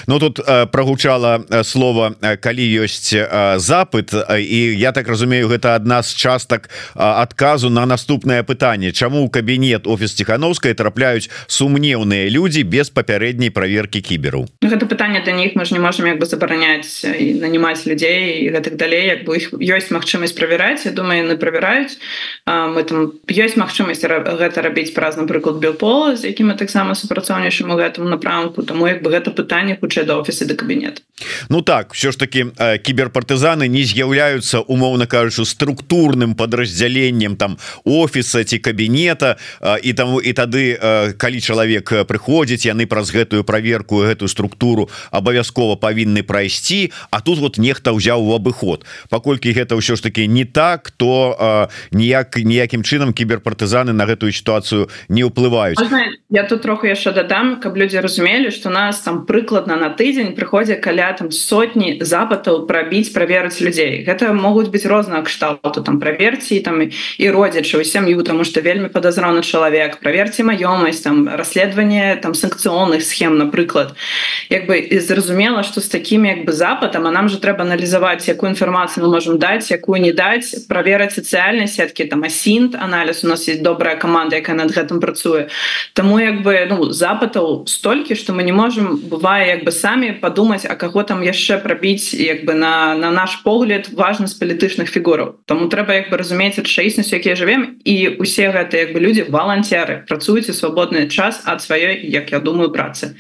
Ну 0.08 0.20
тут 0.20 0.40
прогучала 0.72 1.44
слова 1.64 2.12
калі 2.42 2.84
ёсць 2.84 3.16
запыт 3.58 4.14
і 4.40 4.60
я 4.78 4.92
так 4.92 5.08
разумею 5.08 5.48
гэта 5.48 5.76
адна 5.76 6.04
з 6.04 6.16
частак 6.16 6.70
адказу 6.96 7.70
на 7.70 7.86
наступнае 7.86 8.44
пытанне. 8.44 8.92
Чаму 8.92 9.26
ў 9.26 9.30
кабінет 9.30 9.88
офіс 9.88 10.14
ціхановскай 10.14 10.74
трапляюць 10.74 11.30
сумнеўныя 11.48 12.30
людзі 12.30 12.64
без 12.64 12.90
папярэдняй 12.90 13.52
праверкі 13.52 14.02
кіберу? 14.02 14.48
Ну, 14.62 14.70
гэта 14.70 14.86
пытанне 14.86 15.22
да 15.26 15.32
них 15.32 15.56
мы 15.56 15.66
ж 15.66 15.74
не 15.74 15.80
можем 15.80 16.08
як 16.08 16.20
бы 16.20 16.26
забараняць 16.26 17.06
і 17.06 17.40
нанімаць 17.40 17.86
людзей 17.86 18.46
і 18.46 18.50
гэтак 18.52 18.76
далей 18.76 19.11
як 19.12 19.24
бы 19.28 19.38
іх 19.38 19.52
ёсць 19.54 19.92
магчымасць 19.92 20.36
правяраць 20.38 20.86
Я 20.86 20.92
думаю 20.92 21.24
яны 21.24 21.38
правяраюць. 21.38 22.00
Мы 22.48 22.84
там 22.84 23.14
ёсць 23.28 23.60
магчымасць 23.60 24.02
гэта 24.02 24.62
рабіць 24.64 24.96
праз 24.96 25.20
напрыклад 25.20 25.60
белпола 25.60 26.16
з 26.16 26.32
якім 26.32 26.52
мы 26.52 26.56
таксама 26.58 26.96
супрацоўнічым 26.96 27.72
у 27.72 27.78
гэтым 27.78 28.10
напрамку. 28.10 28.64
Тому 28.64 28.88
як 28.88 29.04
бы 29.04 29.12
гэта 29.12 29.32
пытанне 29.32 29.78
хутчэй 29.78 30.06
да 30.06 30.18
офісы 30.18 30.46
да 30.46 30.56
кабінет 30.56 31.04
Ну 31.50 31.62
так 31.62 31.94
все 31.94 32.12
ж 32.12 32.18
таки 32.18 32.46
кіберпартызаны 32.58 33.68
не 33.68 33.84
з'яўляюцца 33.84 34.62
умоўна 34.62 35.06
кажучы 35.06 35.46
структурным 35.46 36.36
подраздзяленнем 36.36 37.36
там 37.36 37.58
офіса 37.86 38.44
ці 38.44 38.58
кабінета 38.58 39.38
і 39.84 39.94
таму 39.94 40.22
і 40.22 40.34
тады 40.34 40.80
калі 41.18 41.42
чалавек 41.42 41.94
прыходзіць 42.08 42.66
яны 42.66 42.86
праз 42.86 43.12
гэтую 43.12 43.44
праверку 43.44 44.02
гэтую 44.02 44.30
структуру 44.30 44.90
абавязкова 45.12 45.76
павінны 45.76 46.24
прайсці 46.24 46.92
А 47.10 47.22
тут 47.22 47.40
вот 47.40 47.58
нехта 47.58 47.92
ўзяў 47.92 48.22
у 48.22 48.36
абыход 48.36 48.86
паколькі 49.10 49.54
гэта 49.54 49.76
ўсё 49.80 49.96
ж 49.96 50.04
таки 50.04 50.28
не 50.28 50.46
так 50.46 50.92
то 50.92 51.70
ніяк 51.92 52.38
ніякім 52.38 52.84
чынам 52.84 53.14
кіберпартызаны 53.14 53.94
на 53.94 54.06
гэтую 54.06 54.32
сітуацыю 54.32 54.90
не 55.10 55.24
ўплываюць. 55.24 55.80
Я 56.30 56.44
тут 56.44 56.62
троху 56.62 56.88
яшчэ 56.88 57.12
дадам 57.14 57.60
каб 57.60 57.78
людзі 57.78 58.00
разумелі 58.00 58.52
что 58.52 58.70
нас 58.70 59.00
там 59.02 59.26
прыкладна 59.26 59.76
на 59.76 59.90
тыдзень 59.90 60.36
прыходзе 60.36 60.76
каля 60.76 61.14
там 61.14 61.32
сотні 61.32 62.00
запытаў 62.02 62.68
прабіць 62.68 63.14
праверыць 63.16 63.62
людзей. 63.62 64.04
Гэта 64.04 64.34
могуць 64.34 64.68
быць 64.68 64.86
рознага 64.86 65.24
кшталту 65.24 65.82
там 65.84 66.00
праверці 66.00 66.60
там 66.60 66.82
і 66.82 67.26
родзячы 67.30 67.84
сям'ю 67.84 68.24
тому 68.24 68.44
что 68.44 68.62
вельмі 68.62 68.90
падазроны 68.90 69.42
чалавек. 69.42 70.00
Праверці 70.00 70.44
маёмасць 70.44 71.02
там 71.02 71.28
расследаванне 71.28 72.20
там 72.22 72.34
санкцыонных 72.34 73.02
схем 73.02 73.38
напрыклад. 73.38 73.96
Як 74.50 74.68
бы 74.68 74.78
і 74.78 75.00
зразумела 75.00 75.64
что 75.64 75.82
з 75.82 75.88
таким 75.88 76.26
як 76.26 76.46
бы 76.46 76.52
запытам 76.52 77.08
а 77.08 77.12
нам 77.12 77.30
же 77.30 77.40
трэба 77.40 77.64
аналізаваць 77.64 78.28
якую 78.28 78.52
інфармацыю 78.52 78.91
мы 78.98 79.08
можем 79.08 79.38
даць 79.40 79.72
якую 79.72 80.02
не 80.02 80.12
даць 80.12 80.68
праверыць 80.68 81.14
сацыяльнай 81.16 81.68
сеткі 81.68 82.06
там 82.06 82.24
асінт 82.24 82.76
аналіз 82.76 83.24
у 83.24 83.28
нас 83.28 83.48
есть 83.48 83.64
добрая 83.64 83.96
команда 83.96 84.36
якая 84.38 84.56
над 84.56 84.72
гэтым 84.72 85.00
працуе. 85.00 85.48
Таму 85.94 86.20
як 86.20 86.42
бы 86.44 86.66
ну 86.70 86.92
запытаў 86.92 87.68
столькі 87.68 88.16
что 88.16 88.34
мы 88.34 88.44
не 88.44 88.52
можем 88.52 88.98
бывае 88.98 89.48
як 89.48 89.64
бы 89.64 89.72
самі 89.72 90.12
подумать 90.12 90.66
а 90.66 90.76
каго 90.76 91.04
там 91.04 91.24
яшчэ 91.24 91.58
прабіць 91.60 92.14
як 92.14 92.46
бы 92.46 92.54
на 92.54 92.96
на 92.96 93.12
наш 93.12 93.44
погляд 93.44 93.90
важнасць 93.94 94.40
палітычных 94.40 94.90
фігураў. 94.90 95.36
Таму 95.46 95.70
трэба 95.70 95.94
як 95.94 96.10
бы 96.10 96.18
разумець 96.18 96.58
рэчаіснасць 96.60 97.14
якія 97.14 97.36
жывем 97.36 97.80
і 97.86 98.18
усе 98.20 98.52
гэтыя 98.52 98.88
як 98.88 98.94
бы 98.94 99.00
людзі 99.00 99.28
валанцеры 99.30 100.06
працуюце 100.08 100.54
свабодны 100.54 101.08
час 101.08 101.42
ад 101.46 101.62
сваёй 101.62 102.06
як 102.08 102.32
я 102.32 102.40
думаю 102.40 102.72
працы 102.72 103.16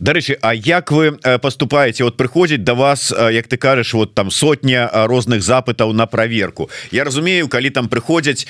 Дарэчы 0.00 0.38
А 0.42 0.54
як 0.54 0.92
вы 0.92 1.12
поступаете? 1.40 2.04
Вот 2.04 2.16
прыходзіць 2.16 2.58
до 2.58 2.64
да 2.64 2.74
вас 2.74 3.12
як 3.12 3.48
ты 3.48 3.56
кажаш 3.56 3.94
вот 3.94 4.14
там 4.14 4.30
сотня 4.30 4.90
розных 4.92 5.42
запытаў 5.42 5.92
на 5.92 6.06
проверку 6.06 6.70
Я 6.90 7.04
разумею 7.04 7.48
калі 7.48 7.70
там 7.70 7.88
прыходзяць 7.88 8.46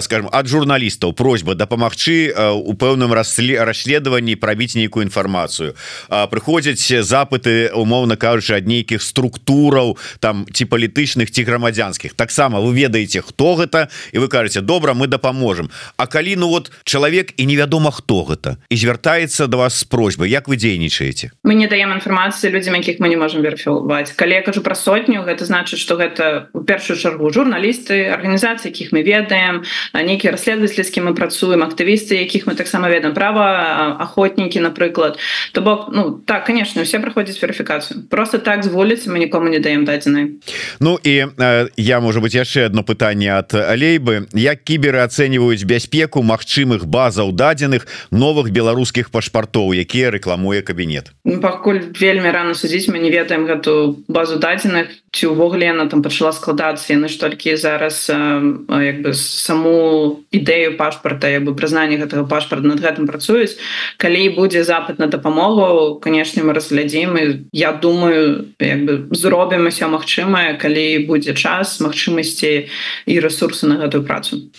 скажем 0.00 0.28
от 0.32 0.46
журналістаў 0.46 1.12
просьба 1.12 1.54
дапамагчы 1.54 2.32
у 2.54 2.74
пэўным 2.74 3.12
расле 3.12 3.64
расследаванні 3.64 4.36
прабіць 4.36 4.74
нейкую 4.76 5.06
інфармацыю. 5.06 5.74
Прыходзяць 6.08 7.02
запыты 7.02 7.70
умоўна 7.74 8.16
кажучы 8.16 8.56
ад 8.56 8.66
нейкіх 8.66 9.02
структураў 9.02 9.98
там 10.20 10.46
ці 10.52 10.64
палітычных 10.64 11.30
ці 11.30 11.42
грамадзянскіх. 11.42 12.14
Таксама 12.14 12.60
вы 12.60 12.74
ведаеце 12.74 13.20
хто 13.20 13.56
гэта 13.56 13.88
і 14.12 14.18
вы 14.18 14.28
кажаце 14.28 14.60
добра 14.60 14.94
мы 14.94 15.06
дапаможам 15.06 15.70
А 15.96 16.06
калі 16.06 16.36
ну 16.36 16.48
вот 16.48 16.70
чалавек 16.84 17.34
і 17.36 17.46
невядома 17.46 17.90
хто 17.90 18.24
гэта 18.24 18.56
і 18.70 18.76
звяртаецца 18.76 19.46
до 19.46 19.58
вас 19.58 19.74
с 19.74 19.84
просьбой 19.84 20.35
як 20.36 20.48
вы 20.48 20.60
дзейнічаеце? 20.60 21.32
Мы 21.42 21.56
не 21.56 21.66
даем 21.66 21.96
інфармацыі 21.96 22.52
людзям 22.52 22.76
якіх 22.76 23.00
мы 23.00 23.08
не 23.08 23.16
можем 23.16 23.40
верфілваць 23.40 24.12
калі 24.12 24.36
я 24.36 24.42
кажу 24.44 24.60
про 24.60 24.76
сотню 24.76 25.24
гэта 25.24 25.48
значыць 25.48 25.80
что 25.80 25.96
гэта 25.96 26.52
у 26.52 26.60
першую 26.60 27.00
чаргу 27.00 27.32
журналісты 27.32 28.12
арганізацыі 28.12 28.68
якіх 28.68 28.92
мы 28.92 29.00
ведаем 29.00 29.64
нейкія 29.96 30.36
расследавательскі 30.36 31.00
мы 31.00 31.16
працуем 31.16 31.64
актывісты 31.64 32.20
якіх 32.20 32.44
мы 32.44 32.54
таксама 32.54 32.92
ведаем 32.92 33.16
права 33.16 33.96
охотнікі 34.00 34.60
напрыклад. 34.60 35.18
То 35.52 35.60
бок 35.60 35.88
ну 35.92 36.20
так 36.26 36.44
конечно 36.44 36.84
все 36.84 37.00
праходзяць 37.00 37.40
верыфікацыю. 37.40 38.04
Просто 38.10 38.38
так 38.38 38.64
з 38.64 38.68
вуліцы 38.68 39.08
мы 39.08 39.18
нікому 39.18 39.48
не 39.48 39.58
даем 39.58 39.84
дадзены 39.84 40.36
Ну 40.80 40.98
і 41.02 41.26
э, 41.38 41.68
я 41.76 42.00
можа 42.00 42.20
быть 42.20 42.34
яшчэ 42.34 42.66
одно 42.66 42.82
пытанне 42.82 43.32
от 43.38 43.54
алейбы. 43.54 44.28
Як 44.32 44.64
кіберы 44.64 45.00
ацэньваюць 45.00 45.64
бяспеку 45.64 46.22
магчымых 46.22 46.86
базаў 46.86 47.32
дадзеных 47.32 47.86
новых 48.10 48.50
беларускіх 48.50 49.10
пашпартоў 49.10 49.72
якія 49.72 50.10
рэкламуе 50.26 50.62
кабінет 50.62 51.12
ну, 51.24 51.40
пакуль 51.40 51.80
вельмі 51.94 52.30
рано 52.30 52.54
судзіць 52.54 52.90
мы 52.90 52.98
не 52.98 53.10
ведаем 53.10 53.46
гэту 53.46 54.02
базу 54.08 54.38
дадзеных 54.42 54.90
ці 55.16 55.32
ўвогуле 55.32 55.72
она 55.72 55.88
там 55.88 56.04
пачала 56.04 56.28
складацца 56.36 56.92
яны 56.92 57.08
ж 57.08 57.16
толькі 57.16 57.56
зараз 57.56 58.12
як 58.12 59.00
бы 59.00 59.16
саму 59.16 60.20
ідэю 60.28 60.76
пашпарта 60.76 61.32
як 61.32 61.48
бы 61.48 61.56
прызнанне 61.56 61.96
гэтага 61.96 62.28
пашпарта 62.28 62.68
над 62.68 62.84
гэтым 62.84 63.08
працуюць. 63.08 63.56
Калі 63.96 64.36
будзе 64.36 64.60
запад 64.60 65.00
на 65.00 65.08
дапамогу 65.08 65.96
канешне 66.04 66.44
мы 66.44 66.52
разглядзім 66.52 67.16
і 67.16 67.24
я 67.56 67.72
думаю 67.72 68.52
як 68.60 68.84
бы 68.84 68.92
зробім 69.16 69.72
усё 69.72 69.88
магчымае 69.88 70.60
калі 70.60 71.08
будзе 71.08 71.32
час 71.32 71.80
магчымасці 71.80 72.68
і 73.08 73.14
ресурсы 73.16 73.64
на 73.64 73.80
гэтую 73.80 74.04
працу. 74.04 74.52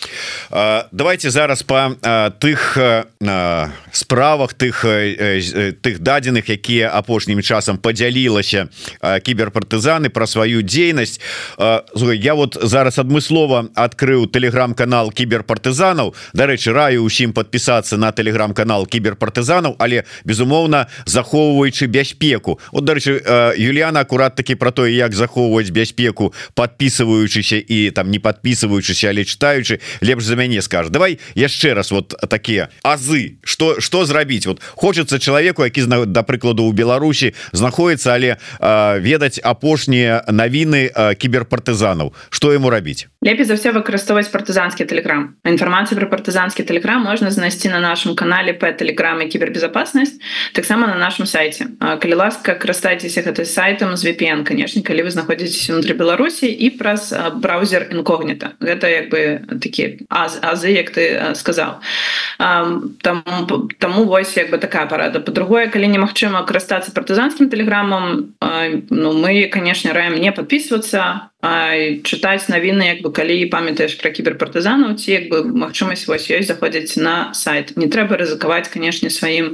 Давайте 0.91 1.29
зараз 1.29 1.61
по 1.61 1.93
тых 2.41 2.81
справах 3.93 4.53
тых 4.57 4.81
тых 5.85 5.95
дадзеных 6.01 6.49
якія 6.49 6.89
апошнім 6.89 7.45
часам 7.45 7.77
подзялілася 7.77 8.73
кіберпартызаны 9.21 10.09
про 10.09 10.25
сваю 10.47 10.63
дзейнасць 10.63 11.19
я 11.59 12.33
вот 12.33 12.57
зараз 12.61 12.99
адмыслова 12.99 13.67
открыў 13.75 14.27
телеграм-канал 14.31 15.11
кіберпартызанаў 15.11 16.15
Дарэчы 16.33 16.71
раю 16.71 17.03
усім 17.03 17.33
подпісацца 17.33 17.97
на 17.97 18.11
телеграм-канал 18.11 18.87
кіберпартызанаў 18.87 19.75
але 19.79 20.03
безумоўна 20.23 20.87
захоўваючы 21.05 21.87
бяспеку. 21.87 22.59
От 22.71 22.85
дарэчы 22.85 23.19
Юліяна 23.57 24.07
акурат 24.07 24.35
таки 24.35 24.55
про 24.55 24.71
тое 24.71 24.95
як 24.95 25.13
захоўваць 25.13 25.69
бяспеку 25.69 26.33
подписываючыся 26.55 27.59
і 27.59 27.91
там 27.91 28.11
не 28.11 28.19
подписываючыся 28.19 29.09
але 29.09 29.25
читаючы 29.25 29.79
лепш 30.01 30.23
за 30.23 30.35
мяне 30.35 30.61
скажу 30.61 30.89
давай 30.89 31.19
яшчэ 31.35 31.73
раз 31.73 31.91
вот 31.91 32.15
такія 32.29 32.69
азы. 32.83 33.39
Что 33.43 33.81
что 33.81 34.05
зрабіць? 34.05 34.47
Вот 34.47 34.61
хочется 34.75 35.19
человеку 35.19 35.63
які 35.63 35.83
да 36.07 36.23
прыкладу 36.23 36.63
у 36.63 36.71
Беларусі 36.71 37.33
знаходіцца 37.51 38.15
але 38.15 38.37
э, 38.59 38.99
ведаць 38.99 39.39
апошнія 39.43 40.23
навіны 40.27 40.91
э, 40.91 41.15
кіберпартызанаў 41.15 42.13
что 42.29 42.53
ему 42.53 42.69
рабіць 42.69 43.07
лепей 43.21 43.45
за 43.45 43.55
все 43.55 43.71
выкарыстоўваць 43.71 44.29
партызанскі 44.31 44.85
телеграм 44.85 45.35
інфармацыю 45.43 45.99
про 45.99 46.07
партызанскі 46.07 46.63
телеграм 46.63 47.03
можна 47.03 47.31
знайсці 47.31 47.69
на 47.69 47.79
нашем 47.79 48.15
канале 48.15 48.53
по 48.53 48.71
телеграме 48.71 49.27
кібербезопасность 49.27 50.21
таксама 50.53 50.87
на 50.87 50.95
нашем 50.95 51.25
сайте. 51.25 51.67
Калі 51.79 52.13
ласка 52.13 52.53
карыстайцеся 52.53 53.21
гэтай 53.21 53.45
сайтам 53.45 53.95
з 53.97 54.05
VPN 54.05 54.43
конечно 54.43 54.81
калі 54.83 55.03
вы 55.03 55.11
знаходзіцеся 55.11 55.73
внутри 55.73 55.93
Беларусі 55.93 56.47
і 56.47 56.69
праз 56.69 57.13
браузер 57.35 57.87
інкогніта 57.91 58.57
гэта 58.59 58.89
як 58.89 59.09
бы 59.09 59.41
такі 59.61 60.05
аз 60.09 60.39
азы 60.41 60.73
як 60.73 60.91
ты 60.91 61.35
сказал. 61.35 61.79
Там 62.37 63.23
таму 63.79 64.05
вось 64.05 64.37
як 64.37 64.49
бы 64.49 64.57
такая 64.57 64.85
парада. 64.85 65.19
По-другое 65.19 65.67
калі 65.67 65.87
немагчыма 65.87 66.45
карыстацца 66.45 66.91
партызанскім 66.91 67.49
тэлеграмам 67.49 68.33
ну 68.89 69.13
мы 69.13 69.47
конечно 69.47 69.93
раем 69.93 70.16
не 70.19 70.31
подписываться 70.31 71.31
чытаць 72.01 72.49
навіны 72.49 72.97
як 72.97 73.01
бы 73.05 73.13
калі 73.13 73.45
памятаеш 73.53 73.93
про 74.01 74.09
кіберпартызанаў 74.09 74.97
ці 74.97 75.11
як 75.11 75.29
бы 75.29 75.45
магчымасць 75.45 76.09
вось 76.09 76.25
ёсць 76.33 76.49
заходзіць 76.49 76.97
на 76.97 77.31
сайт. 77.37 77.77
Не 77.77 77.87
трэба 77.87 78.17
рызыкаваць 78.17 78.67
канешне 78.73 79.13
сваім 79.13 79.53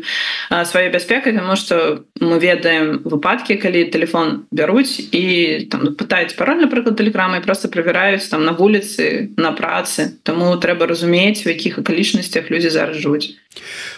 сваёй 0.50 0.90
бяспекай 0.90 1.36
тому 1.36 1.56
что 1.56 2.06
мы 2.22 2.40
ведаем 2.40 3.04
выпадкі 3.04 3.60
калі 3.60 3.92
телефон 3.92 4.48
бяруць 4.52 5.04
і 5.12 5.68
там 5.68 5.94
пытаюць 6.00 6.36
пароль 6.40 6.64
напрыклад 6.64 6.96
тэлеграмы 6.96 7.44
просто 7.44 7.68
правяраюць 7.68 8.32
там 8.32 8.46
на 8.46 8.56
вуліцы 8.56 9.36
на 9.38 9.52
працы 9.52 10.16
Таму 10.24 10.56
трэба 10.56 10.88
разумець 10.88 11.46
у 11.46 11.50
якіх 11.50 11.80
акалічнасцях 11.80 12.50
людзі 12.50 12.70
зараз 12.70 12.98
жуць 12.98 13.36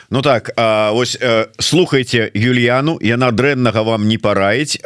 Ну 0.10 0.22
так 0.22 0.52
ось 0.94 1.18
слухайте 1.60 2.32
Юліяну 2.34 3.00
яна 3.02 3.32
дрэннага 3.32 3.82
вам 3.84 4.08
не 4.08 4.18
параіць. 4.18 4.78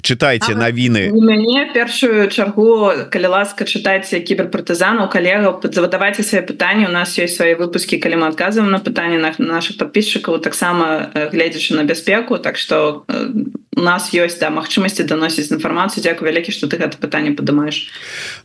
Чытайце 0.00 0.56
навіны. 0.56 1.12
Мяне 1.12 1.68
першую 1.74 2.28
чаргу 2.32 2.92
калі 3.12 3.26
ласка 3.26 3.64
чытайце 3.64 4.20
кіберпартызанаў 4.24 5.12
калегаў 5.12 5.60
задавайце 5.62 6.22
свае 6.22 6.42
пытанні. 6.42 6.88
У 6.88 6.94
нас 6.94 7.18
ёсць 7.18 7.36
свае 7.36 7.54
выпускі 7.54 8.00
калі 8.00 8.16
мы 8.24 8.26
адказваем 8.32 8.70
на 8.70 8.80
пытанні 8.80 9.18
на 9.20 9.32
наших 9.38 9.76
подписчикаў 9.76 10.40
таксама 10.40 11.12
гледзячы 11.14 11.74
на 11.74 11.84
бяспеку. 11.84 12.38
Так 12.38 12.56
что 12.56 13.04
у 13.76 13.80
нас 13.80 14.12
ёсць 14.14 14.40
да 14.40 14.50
магчымасці 14.50 15.04
даносіць 15.04 15.52
інфармацыю. 15.52 16.02
Дякую 16.02 16.32
вялікі 16.32 16.52
что 16.52 16.66
ты 16.66 16.80
гэта 16.80 16.96
пытанне 16.96 17.36
падымаеш. 17.36 17.92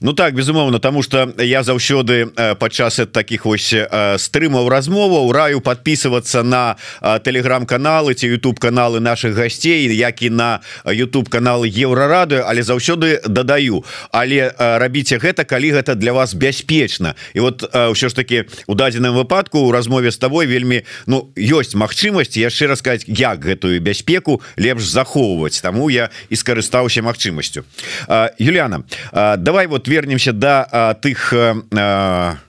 Ну 0.01 0.13
так 0.13 0.35
безумоўно 0.35 0.79
тому 0.79 1.03
что 1.03 1.31
я 1.39 1.63
заўсёды 1.63 2.27
падчас 2.59 2.99
таких 3.11 3.45
вось 3.45 3.73
стрымаў 4.17 4.69
размоваў 4.69 5.31
раю 5.31 5.61
подписываться 6.17 6.43
на 6.43 6.75
телеграм-каналы 7.19 8.13
ці 8.13 8.27
YouTube 8.27 8.59
каналы 8.59 8.99
наших 8.99 9.33
гасцей 9.33 9.95
як 9.95 10.21
і 10.21 10.29
на 10.29 10.59
YouTube 10.85 11.29
канал 11.29 11.63
еўрарады 11.63 12.43
але 12.45 12.61
заўсёды 12.61 13.21
дадаю 13.27 13.83
але 14.11 14.53
рабіце 14.57 15.17
гэта 15.17 15.45
калі 15.45 15.71
гэта 15.71 15.95
для 15.95 16.13
вас 16.13 16.33
бяспечна. 16.33 17.15
І 17.33 17.39
вот 17.39 17.63
ўсё 17.73 18.09
ж 18.09 18.15
таки 18.15 18.45
у 18.67 18.75
дадзеным 18.75 19.15
выпадку 19.15 19.59
у 19.59 19.71
размове 19.71 20.11
с 20.11 20.17
тобой 20.17 20.47
вельмі 20.47 20.83
Ну 21.05 21.29
ёсць 21.35 21.75
магчымасць 21.75 22.37
яшчэ 22.37 22.67
расказаць 22.67 23.05
як 23.07 23.39
гэтую 23.39 23.79
бяспеку 23.81 24.41
лепш 24.57 24.83
захоўваць. 24.83 25.61
Таму 25.61 25.89
я 25.89 26.09
і 26.29 26.35
скарыстаўся 26.35 27.01
магчымасцю. 27.01 27.63
Юліана 28.39 28.83
давай 29.37 29.67
вот 29.67 29.87
вернемся 29.87 30.31
до 30.31 30.65
да, 30.71 30.93
тых 30.93 31.33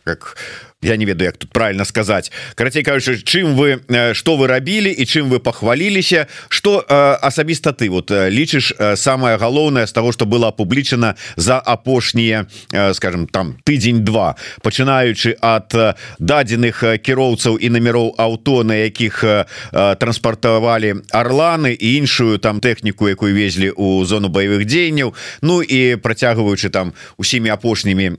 как 0.05 0.37
у 0.37 0.68
я 0.83 0.97
не 0.97 1.05
ведаю 1.05 1.29
як 1.29 1.37
тут 1.37 1.51
правильно 1.51 1.85
сказать 1.85 2.31
карацей 2.55 2.83
кажучы 2.83 3.23
чым 3.25 3.55
вы 3.57 3.81
что 4.15 4.37
вы 4.37 4.47
рабілі 4.47 4.91
і 4.91 5.05
чым 5.05 5.29
вы 5.29 5.41
похваліліся 5.41 6.27
что 6.49 6.85
асабіста 6.89 7.73
ты 7.73 7.91
вот 7.91 8.11
лічыш 8.11 8.73
самое 8.95 9.37
галоўнае 9.37 9.87
з 9.87 9.93
того 9.93 10.13
что 10.13 10.25
было 10.25 10.49
опублічана 10.49 11.15
за 11.37 11.59
апошнія 11.59 12.47
скажем 12.93 13.27
там 13.27 13.57
тыдзень 13.65 14.05
два 14.05 14.37
пачынаючы 14.63 15.37
от 15.41 15.75
дадзеных 16.19 17.03
кіроўцаў 17.03 17.59
і 17.59 17.71
номеров 17.71 18.15
авто 18.19 18.65
на 18.65 18.75
якіх 18.75 19.25
транспартавалі 19.73 20.95
орланы 21.11 21.75
і 21.75 21.95
іншую 21.95 22.39
там 22.39 22.61
тэхніку 22.61 23.09
якую 23.09 23.35
везлі 23.35 23.71
у 23.71 24.05
зону 24.05 24.29
баявых 24.29 24.65
дзеянняў. 24.65 25.15
Ну 25.43 25.63
і 25.63 25.97
працягваючы 25.97 26.71
там 26.71 26.93
усімі 27.17 27.51
апошнімі 27.51 28.13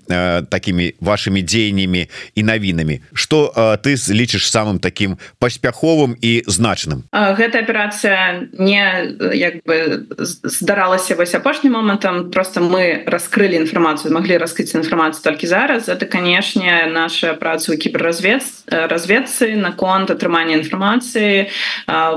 такими 0.50 0.94
вашими 1.00 1.42
дзеяннями 1.42 2.08
і 2.36 2.44
навінамі 2.50 3.00
что 3.14 3.54
ты 3.86 3.94
лічыш 3.96 4.50
самым 4.50 4.82
таким 4.82 5.22
паспяховым 5.38 6.18
і 6.18 6.42
значным 6.50 7.06
гэта 7.14 7.62
аперацыя 7.62 8.50
не 8.58 9.14
як 9.38 9.62
бы 9.70 10.10
здаралася 10.18 11.16
вось 11.16 11.38
апошнім 11.38 11.78
момантам 11.78 12.32
просто 12.32 12.62
мы 12.62 13.04
раскрыли 13.06 13.56
інфармацыю 13.56 14.14
могли 14.14 14.38
раскрыць 14.38 14.74
інфармацыю 14.76 15.24
толькі 15.24 15.48
зараз. 15.48 15.90
Это 15.90 16.06
канешне 16.06 16.90
наша 16.92 17.34
праца 17.34 17.74
у 17.74 17.78
кіберразвед 17.78 18.42
разведцы 18.68 19.56
наконт 19.56 20.12
атрымання 20.12 20.62
інфармацыі 20.62 21.50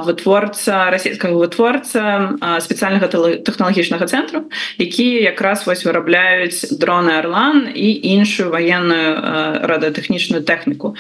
вытворца 0.07 0.91
расійскага 0.91 1.35
вытворца 1.35 2.39
спецыяльнага 2.63 3.09
тэхналагічнага 3.43 4.07
цэнтру 4.07 4.47
які 4.79 5.07
якраз 5.23 5.67
вось 5.67 5.85
вырабляюць 5.85 6.79
дроны 6.79 7.19
Арлан 7.19 7.69
і 7.75 7.89
іншую 8.15 8.51
военную 8.51 9.19
радыотэхнічную 9.67 10.22
тэхнічную 10.23 10.45
тэхніку 10.45 10.95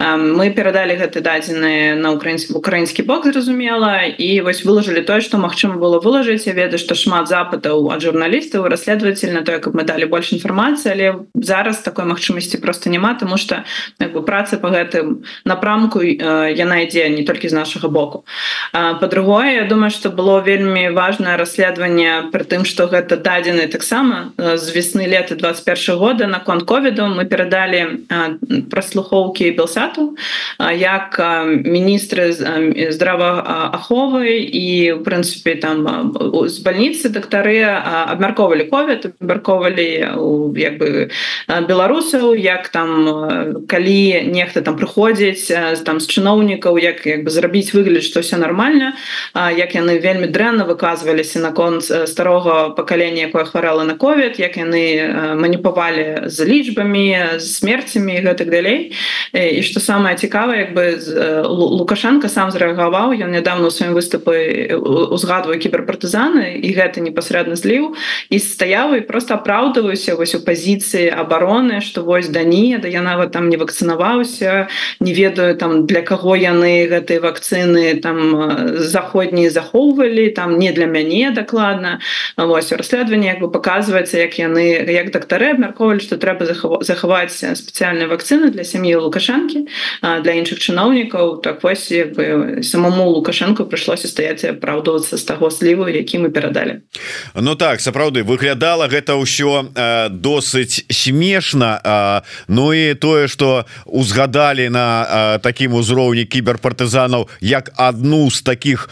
мы 0.00 0.50
перадалі 0.52 0.96
гэты 0.96 1.20
дадзены 1.20 1.96
на 1.96 2.12
украінскі 2.12 2.54
украінскі 2.54 3.02
бок 3.02 3.26
зразумела 3.26 4.04
і 4.04 4.40
вось 4.40 4.64
выложылі 4.64 5.00
тое 5.00 5.20
што 5.20 5.38
магчыма 5.38 5.80
было 5.80 6.00
вылажыць 6.00 6.46
я 6.46 6.52
ведаю 6.52 6.78
што 6.78 6.94
шмат 6.94 7.28
запытаў 7.28 7.88
ад 7.92 8.02
журналістаў 8.02 8.68
расследователь 8.68 9.32
на 9.32 9.42
тое 9.42 9.58
каб 9.58 9.74
мы 9.74 9.84
далі 9.84 10.06
больш 10.06 10.32
інфармацыі 10.32 10.92
але 10.92 11.06
зараз 11.34 11.80
такой 11.80 12.04
магчымасці 12.04 12.60
просто 12.60 12.90
няма 12.90 13.14
тому 13.14 13.36
что 13.36 13.64
бы 13.98 14.22
праца 14.22 14.56
по 14.56 14.68
гэтым 14.68 15.24
напрамку 15.44 16.02
яна 16.02 16.76
ідзе 16.84 17.08
не 17.08 17.24
толькі 17.24 17.48
з 17.48 17.52
нашага 17.52 17.88
боку. 17.88 18.24
По-другое 18.72 19.56
Я 19.56 19.64
думаю 19.64 19.90
что 19.90 20.10
было 20.10 20.40
вельмі 20.40 20.90
важное 20.90 21.36
расследаванне 21.36 22.28
при 22.32 22.44
тым 22.44 22.64
что 22.64 22.86
гэта 22.86 23.16
дадзены 23.16 23.68
таксама 23.68 24.32
з 24.36 24.70
весны 24.74 25.06
лета 25.06 25.34
21 25.34 25.96
года 25.96 26.26
на 26.26 26.38
кон 26.38 26.60
ковіду. 26.60 27.06
Мы 27.06 27.24
перадалі 27.24 28.06
праслухоўкі 28.70 29.50
белсату 29.56 30.16
як 30.58 31.18
міністры 31.64 32.32
здравааховы 32.90 34.38
і 34.40 34.92
в 34.92 35.02
прынцыпе 35.06 35.56
там 35.60 36.12
з 36.48 36.58
больніцы 36.62 37.08
дактары 37.08 37.62
абмярковалі 37.62 38.64
ковід 38.70 39.12
абмярковалі 39.20 39.88
як 40.56 40.78
бы 40.78 41.10
беларусаў 41.68 42.34
як 42.34 42.68
там 42.68 43.66
калі 43.68 44.26
нехта 44.30 44.62
там 44.62 44.76
прыходзіць 44.76 45.52
там 45.84 46.00
з 46.00 46.06
чыноўнікаў 46.06 46.78
як 46.78 47.06
як 47.06 47.24
бы 47.24 47.30
зрабіць 47.30 47.74
выгляд 47.74 48.02
што 48.02 48.20
все 48.20 48.36
нормально 48.36 48.92
як 49.34 49.74
яны 49.74 49.98
вельмі 49.98 50.26
дрэнна 50.26 50.64
выказваліся 50.64 51.40
наконт 51.40 51.84
старога 51.84 52.70
пакалення 52.70 53.28
якое 53.28 53.44
хварала 53.44 53.84
на 53.84 53.94
ковід 53.94 54.40
як 54.40 54.56
яны 54.56 55.36
маніпавалі 55.36 56.26
з 56.26 56.44
лічбамі 56.44 57.38
смерцямі 57.38 58.20
гэтак 58.20 58.48
далей. 58.56 58.92
І 59.32 59.62
что 59.62 59.80
самое 59.80 60.16
цікавае 60.16 60.58
як 60.58 60.72
бы 60.74 60.96
лукашенко 61.44 62.28
сам 62.28 62.50
зрэагаваў 62.50 63.12
ён 63.12 63.30
нядаўна 63.36 63.68
у 63.68 63.74
сваім 63.74 63.92
выступы 63.92 64.72
узгадваю 65.12 65.60
кіберпартызаны 65.60 66.56
і 66.64 66.68
гэта 66.72 67.04
непасрэдна 67.04 67.56
зліў 67.56 67.92
і 68.30 68.38
стаяў 68.40 68.96
і 68.96 69.04
просто 69.04 69.36
апраўдываюся 69.36 70.16
вось 70.16 70.34
у 70.34 70.40
пазіцыі 70.40 71.12
обороны 71.12 71.80
что 71.80 72.02
вось 72.02 72.28
да 72.28 72.44
не 72.44 72.78
да 72.78 72.88
я 72.88 73.02
нават 73.02 73.32
там 73.32 73.48
не 73.48 73.56
вакцынаваўся 73.56 74.68
не 75.00 75.12
ведаю 75.12 75.56
там 75.56 75.86
для 75.86 76.00
каго 76.02 76.36
яны 76.36 76.88
гэтай 76.88 77.20
вакцыны 77.20 78.00
там 78.00 78.78
заходнія 78.80 79.50
захоўвалі 79.50 80.30
там 80.30 80.58
не 80.58 80.72
для 80.72 80.86
мяне 80.86 81.30
дакладна 81.30 82.00
вось 82.36 82.72
расследаванне 82.72 83.36
як 83.36 83.40
бы 83.40 83.50
показваецца 83.50 84.16
як 84.18 84.38
яны 84.38 84.88
як 84.88 85.10
дактары 85.12 85.52
абмярковалі 85.52 86.00
что 86.00 86.16
трэба 86.16 86.48
захаваць 86.80 87.36
спецыяльныя 87.36 88.08
вакцыны 88.08 88.45
карціны 88.46 88.50
для 88.50 88.64
сям'і 88.64 88.94
лукашэнкі 88.96 89.66
для 90.22 90.32
іншых 90.32 90.58
чыноўнікаў 90.58 91.42
так 91.42 91.62
вось 91.62 91.90
бы 91.90 92.62
самому 92.62 93.10
лукашэнку 93.10 93.66
прыйшлося 93.66 94.08
стаяць 94.08 94.44
апраўдвацца 94.44 95.16
з 95.16 95.24
таго 95.24 95.50
сліву 95.50 95.88
які 95.88 96.18
мы 96.18 96.30
перадалі 96.30 96.82
Ну 97.34 97.54
так 97.54 97.80
сапраўды 97.80 98.22
выглядала 98.22 98.88
гэта 98.88 99.16
ўсё 99.16 99.72
досыць 100.10 100.84
смешна 100.90 102.22
Ну 102.48 102.72
і 102.72 102.94
тое 102.94 103.28
что 103.28 103.66
узгадалі 103.86 104.68
на 104.68 105.38
такім 105.42 105.74
узроўні 105.74 106.24
кіберпартызанаў 106.24 107.28
як 107.40 107.72
адну 107.76 108.30
з 108.30 108.42
таких 108.42 108.88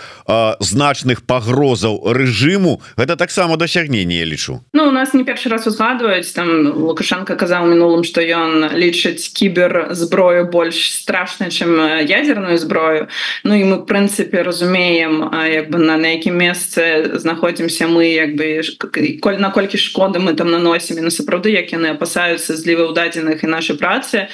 значных 0.61 1.23
пагрозаў 1.27 2.03
рэжыму 2.13 2.81
гэта 2.97 3.17
таксама 3.17 3.57
дасягнение 3.57 4.25
лічу. 4.25 4.61
Ну 4.73 4.89
у 4.89 4.93
нас 4.93 5.15
не 5.15 5.25
першы 5.25 5.49
раз 5.49 5.67
узгадваюць 5.67 6.33
там 6.33 6.67
лукашенко 6.75 7.37
казаў 7.37 7.67
мінулым 7.67 8.05
что 8.05 8.21
ён 8.21 8.75
лічыць 8.75 9.33
кібер 9.45 9.89
зброю 9.91 10.49
больш 10.49 10.89
страшна 10.97 11.53
чым 11.53 11.77
ядерную 12.09 12.57
зброю 12.57 13.09
Ну 13.45 13.55
і 13.55 13.65
мы 13.69 13.77
прынцыпе 13.85 14.41
разумеем 14.43 15.29
як 15.53 15.69
бы 15.69 15.79
на 15.79 15.97
на 16.01 16.17
якім 16.17 16.41
месцы 16.41 17.19
знаходзімся 17.21 17.85
мы 17.85 18.09
як 18.09 18.37
бы 18.41 18.65
коль 19.21 19.37
наколькі 19.37 19.77
шкоды 19.77 20.19
мы 20.19 20.33
там 20.33 20.49
наносім 20.51 21.05
на 21.05 21.11
сапраўды 21.11 21.53
як 21.53 21.73
яны 21.77 21.93
апасаюцца 21.93 22.57
злівы 22.57 22.89
ў 22.89 22.97
дадзеных 22.97 23.45
і 23.45 23.53
нашай 23.53 23.77
працы. 23.77 24.29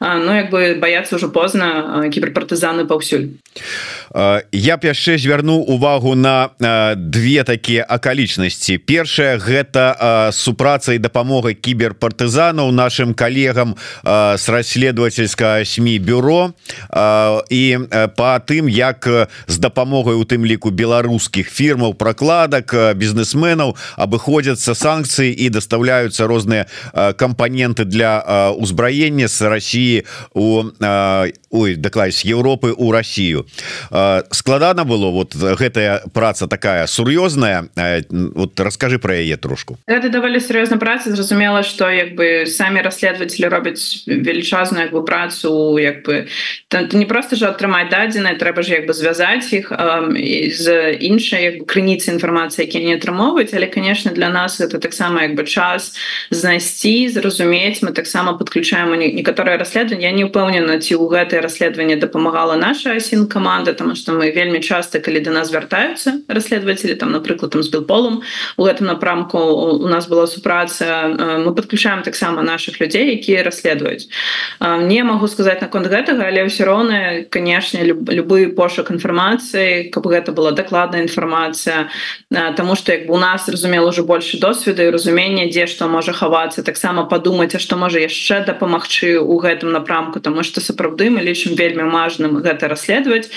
Ну 0.00 0.32
як 0.32 0.48
бы 0.48 0.74
баяцца 0.80 1.16
ўжо 1.20 1.28
позна 1.28 2.08
кіберпартызаны 2.08 2.88
паўсюль 2.88 3.36
я 4.52 4.76
б 4.76 4.86
яшчэ 4.86 5.18
звярну 5.18 5.58
увагу 5.58 6.14
на 6.14 6.50
две 6.94 7.42
такія 7.42 7.82
акалічнасці. 7.82 8.78
Першая 8.78 9.38
гэта 9.42 10.30
супраца 10.30 10.94
і 10.94 11.02
дапамога 11.02 11.50
кіберпартызанаў 11.50 12.70
нашим 12.70 13.14
калегам 13.14 13.74
с 14.06 14.48
расследовательская 14.48 15.64
сМ 15.64 15.98
бюро 15.98 16.54
і 17.50 17.78
по 18.14 18.38
тым 18.46 18.70
як 18.70 19.28
з 19.46 19.56
дапамогай 19.58 20.14
у 20.14 20.22
тым 20.22 20.46
ліку 20.46 20.70
беларускіх 20.70 21.50
фірмаў 21.50 21.98
прокладак 21.98 22.70
бізнесменаў 22.94 23.74
абыходзяцца 23.98 24.74
санкцыі 24.78 25.34
і 25.34 25.50
доставляются 25.50 26.26
розныя 26.30 26.70
кампоненты 27.18 27.84
для 27.84 28.52
узбраення 28.54 29.26
с 29.28 29.42
России 29.42 30.06
у 30.34 30.70
ой 31.54 31.76
даклад 31.76 32.12
з 32.12 32.26
Европы 32.26 32.74
у 32.76 32.90
Россию 32.90 33.46
складана 34.30 34.84
было 34.84 35.10
вот 35.10 35.34
гэтая 35.34 36.02
праца 36.12 36.48
такая 36.48 36.86
сур'ёзная. 36.86 37.68
Вот 38.10 38.58
расскажи 38.60 38.98
про 38.98 39.14
яе 39.14 39.36
трошку. 39.36 39.78
Это 39.86 40.10
даволі 40.10 40.40
сур'ёзна 40.42 40.76
праца. 40.78 41.14
Зразумела 41.14 41.62
что 41.62 41.88
як 41.90 42.14
бы 42.16 42.46
самі 42.46 42.82
расследователи 42.82 43.46
робяць 43.46 44.02
велічазную 44.06 44.84
як 44.84 44.92
бы 44.92 45.04
працу 45.04 45.78
як 45.78 46.02
бы 46.04 46.26
там 46.68 46.88
не 46.92 47.06
просто 47.06 47.36
же 47.36 47.46
атрымаць 47.46 47.88
дадзеная 47.88 48.34
трэба 48.34 48.62
ж 48.62 48.82
як 48.82 48.86
бы 48.86 48.92
звязаць 48.92 49.52
іх 49.52 49.70
з 49.70 50.92
іншай 50.98 51.62
крыніцы 51.62 52.10
інфармацыі 52.10 52.66
які 52.66 52.84
не 52.84 52.98
атрымоўваюць. 52.98 53.54
Але 53.54 53.66
конечно 53.66 54.10
для 54.10 54.28
нас 54.28 54.60
это 54.60 54.78
таксама 54.78 55.22
як 55.22 55.34
бы 55.34 55.44
час 55.44 55.94
знайсці 56.30 57.08
зразумець. 57.08 57.82
Мы 57.82 57.92
таксама 57.92 58.34
подключаем 58.34 58.90
некаторыя 58.98 59.56
расследаванні. 59.56 60.04
Я 60.04 60.12
не 60.12 60.24
упэўнена 60.24 60.80
ці 60.82 60.98
ў 60.98 61.06
гэтае 61.06 61.43
расследаванне 61.44 61.96
дапамагала 61.96 62.56
наша 62.56 62.96
асін 62.96 63.26
команда 63.28 63.72
тому 63.72 63.94
что 63.94 64.12
мы 64.12 64.32
вельмі 64.32 64.60
часто 64.60 65.00
калі 65.00 65.20
до 65.20 65.30
нас 65.30 65.52
вяртаюцца 65.52 66.24
расследователи 66.28 66.94
там 66.94 67.12
напрыклад 67.12 67.52
там 67.52 67.62
з 67.62 67.68
белполом 67.68 68.22
у 68.56 68.64
гэтым 68.64 68.86
напрамку 68.86 69.38
у 69.38 69.88
нас 69.88 70.08
была 70.08 70.26
супраца 70.26 71.08
мы 71.44 71.54
подключаем 71.54 72.02
таксама 72.02 72.42
наших 72.42 72.80
людзей 72.80 73.10
якія 73.12 73.42
расследуюць. 73.42 74.08
Не 74.60 75.04
могу 75.04 75.28
сказать 75.28 75.60
наконт 75.60 75.86
гэтага 75.86 76.26
але 76.26 76.48
ўсё 76.48 76.64
роўна 76.64 77.24
канешне 77.28 77.84
любы 77.84 78.48
пошук 78.56 78.90
інфармацыі 78.90 79.90
каб 79.92 80.06
гэта 80.06 80.32
была 80.32 80.50
дакладная 80.52 81.02
інфармацыя 81.02 81.88
Таму 82.56 82.76
что 82.76 82.92
як 82.92 83.06
бы 83.06 83.14
у 83.14 83.18
нас 83.18 83.46
зразумела 83.46 83.88
уже 83.88 84.02
больше 84.02 84.38
досведу 84.38 84.82
і 84.82 84.90
разумення 84.90 85.46
дзе 85.46 85.66
што 85.66 85.88
можа 85.88 86.12
хавацца. 86.12 86.62
Таксама 86.62 87.04
падумаць 87.04 87.54
а 87.54 87.58
што 87.58 87.76
можа 87.76 88.00
яшчэ 88.00 88.44
дапамагчы 88.46 89.18
у 89.20 89.38
гэтым 89.38 89.72
напрамку 89.72 90.20
тому 90.20 90.42
что 90.42 90.60
сапраўды 90.60 91.10
мы 91.10 91.20
лічым 91.20 91.33
вельмі 91.34 91.90
важным 91.90 92.38
гэта 92.38 92.68
расследаваць. 92.68 93.30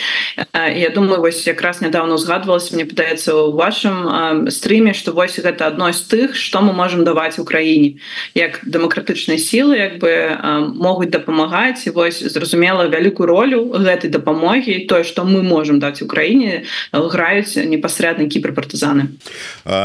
Я 0.54 0.90
думаю 0.90 1.22
вось 1.22 1.48
якраз 1.48 1.82
нядаўна 1.82 2.16
узгадвалася 2.16 2.76
мне 2.76 2.86
пытаецца 2.86 3.34
у 3.34 3.52
вашым 3.58 4.50
стрыме 4.50 4.94
что 4.94 5.12
вось 5.12 5.40
гэта 5.40 5.68
адно 5.68 5.92
з 5.92 6.02
тых 6.06 6.36
что 6.36 6.62
мы 6.62 6.74
можем 6.74 7.04
даваць 7.04 7.40
украіне. 7.40 7.98
Як 8.36 8.62
дэмакратычнай 8.64 9.40
сілы 9.40 9.78
як 9.78 9.98
бы 9.98 10.38
могуць 10.76 11.10
дапамагаць 11.10 11.88
і 11.88 11.96
вось 11.98 12.22
зразумела 12.22 12.88
вялікую 12.88 13.28
ролю 13.28 13.74
гэтай 13.74 14.10
дапамогі 14.10 14.86
тое 14.86 15.04
что 15.04 15.24
мы 15.24 15.44
можем 15.44 15.80
даць 15.80 16.02
украіне 16.02 16.64
граюць 16.92 17.56
непасрэдна 17.58 18.28
кіберпартызаны. 18.28 19.18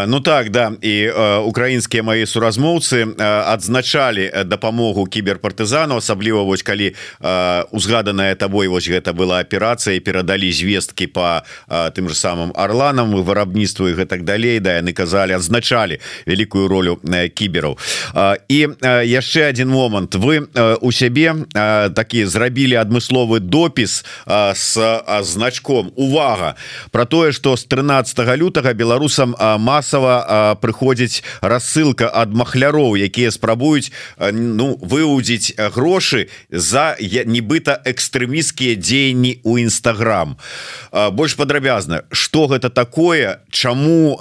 Ну 0.07 0.21
так 0.21 0.51
да. 0.51 0.73
І 0.83 1.11
украінскія 1.47 2.03
мои 2.03 2.27
суразмоўцы 2.27 3.07
адзначалі 3.19 4.31
дапамогу 4.45 5.07
кіберпартызану 5.07 5.97
асабліва 5.97 6.43
вось 6.43 6.63
калі 6.63 6.95
узгаданая 8.03 8.35
табой 8.35 8.67
вось 8.67 8.89
гэта 8.89 9.13
была 9.13 9.39
аперацыя 9.39 10.01
перадалі 10.01 10.51
звесткі 10.51 11.07
по 11.07 11.43
тым 11.95 12.09
же 12.09 12.15
самым 12.15 12.51
орланам 12.55 13.15
вырабніцтву 13.15 13.89
і 13.89 13.95
гэтак 13.95 14.25
далей 14.25 14.59
да 14.59 14.83
яны 14.83 14.93
казалі 14.93 15.39
адзначалі 15.39 16.01
вялікую 16.27 16.67
ролю 16.67 16.99
кібераў 16.99 17.79
і 18.49 18.59
яшчэ 19.07 19.55
один 19.55 19.71
момант 19.71 20.15
вы 20.19 20.51
у 20.83 20.91
сябе 20.91 21.47
такі 21.95 22.27
зрабілі 22.27 22.83
адмысловы 22.83 23.39
допіс 23.39 24.05
с 24.27 24.75
значком 25.23 25.93
увага 25.95 26.57
про 26.91 27.07
тое 27.07 27.31
что 27.31 27.57
с 27.57 27.65
13 27.65 28.19
лютага 28.35 28.75
беларусам 28.75 29.37
масава 29.39 30.59
прыходзіць 30.61 31.23
рассылка 31.41 32.11
ад 32.11 32.35
махляроў 32.35 32.99
якія 32.99 33.31
спрабуюць 33.31 33.93
ну 34.19 34.75
выудзіць 34.83 35.55
грошы 35.71 36.27
за 36.51 36.97
нібыта 36.99 37.82
экстрэміскія 37.85 38.77
дзеянні 38.77 39.41
у 39.43 39.59
нстаграм 39.59 40.37
больш 41.13 41.37
падрабязна 41.37 42.03
что 42.13 42.47
гэта 42.47 42.71
такое 42.71 43.41
чаму 43.51 44.19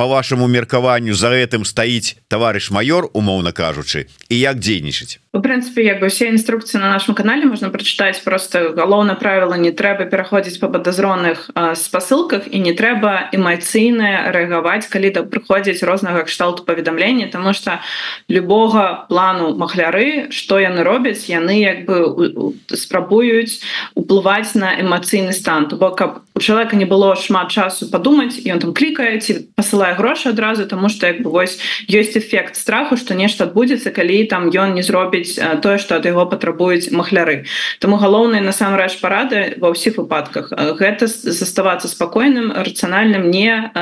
по 0.00 0.06
вашаму 0.08 0.48
меркаванню 0.48 1.12
за 1.12 1.28
гэтым 1.28 1.68
стаіць 1.68 2.16
товарищ 2.32 2.72
майор 2.72 3.10
умоўна 3.12 3.52
кажучы 3.52 4.08
і 4.32 4.36
як 4.40 4.56
дзейнічаць? 4.56 5.20
У 5.36 5.38
прынцыпе 5.38 5.84
як 5.84 6.00
бы 6.00 6.08
все 6.08 6.32
інструкцыі 6.32 6.80
на 6.80 6.88
нашем 6.88 7.14
канале 7.14 7.44
можна 7.44 7.68
прачытаць 7.68 8.18
просто 8.24 8.72
галоўна 8.72 9.14
правіла 9.14 9.60
не 9.60 9.70
трэба 9.76 10.08
пераходзіць 10.08 10.56
по 10.56 10.72
падазроных 10.72 11.52
спасылках 11.76 12.48
і 12.48 12.64
не 12.64 12.72
трэба 12.72 13.28
эмацыйна 13.36 14.32
рэагаваць 14.32 14.88
калі 14.88 15.12
да 15.12 15.22
прыходзіць 15.22 15.84
рознага 15.84 16.24
кшталту 16.24 16.64
паведамлення 16.64 17.28
тому 17.28 17.52
что 17.52 17.84
любога 18.26 19.04
плану 19.12 19.52
махляры 19.54 20.32
что 20.32 20.58
яны 20.58 20.82
робяць 20.82 21.28
яны 21.28 21.60
як 21.60 21.84
бы 21.84 22.56
спрабуюць 22.72 23.60
уплываць 23.94 24.56
на 24.56 24.80
эмацыйны 24.80 25.36
стан. 25.36 25.68
То 25.68 25.76
бок 25.76 25.98
каб 25.98 26.24
у 26.34 26.40
человека 26.40 26.74
не 26.74 26.86
было 26.86 27.14
шмат 27.14 27.52
часу 27.52 27.86
подумаць 27.86 28.40
ён 28.48 28.58
там 28.58 28.72
клікае 28.74 29.20
ці 29.20 29.46
посылае 29.54 29.89
давай 29.90 29.96
грошы 29.96 30.28
адразу 30.28 30.66
тому 30.66 30.88
что 30.88 31.06
як 31.06 31.22
бы 31.22 31.30
вось 31.30 31.58
ёсць 31.88 32.16
эфект 32.16 32.56
страху 32.56 32.96
что 32.96 33.14
нешта 33.14 33.44
адбудзецца 33.44 33.90
калі 33.90 34.24
там 34.24 34.50
ён 34.50 34.74
не 34.74 34.82
зробіць 34.82 35.38
тое 35.62 35.78
что 35.78 35.96
ад 35.96 36.04
яго 36.06 36.26
патрабуюць 36.26 36.90
махляры. 36.90 37.44
Тому 37.78 37.96
галоўнай 37.96 38.40
насамрэч 38.40 39.00
парады 39.00 39.56
ва 39.58 39.70
ўсіх 39.74 39.98
выпадках. 39.98 40.52
Гэта 40.78 41.06
заставацца 41.06 41.88
спакойным 41.88 42.52
рацыянальным 42.52 43.30
не 43.30 43.72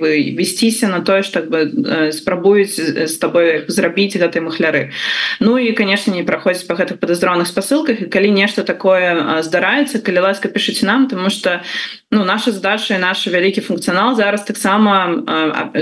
бы 0.00 0.36
весціся 0.36 0.88
на 0.88 1.00
тое 1.00 1.22
что 1.22 1.42
бы 1.42 2.12
спрабуюць 2.12 2.76
з 3.08 3.16
тобой 3.18 3.64
зрабіць 3.68 4.16
гэтай 4.16 4.42
махляры. 4.42 4.92
Ну 5.40 5.58
і 5.58 5.72
конечно 5.72 6.12
не 6.12 6.22
праходзіць 6.22 6.66
по 6.66 6.74
гэтых 6.74 6.98
падазроных 7.00 7.48
спасылках 7.48 8.02
і 8.02 8.10
калі 8.12 8.30
нешта 8.30 8.62
такое 8.62 9.40
здараецца 9.42 10.00
калі 10.04 10.20
ласка 10.20 10.48
пішыце 10.48 10.84
нам 10.84 11.08
тому 11.08 11.30
что 11.30 11.62
ну 12.10 12.24
наша 12.24 12.52
задача 12.52 12.98
наш 12.98 13.26
вялікі 13.26 13.60
функцыянал 13.60 14.16
зараз 14.16 14.44
таксама 14.44 15.22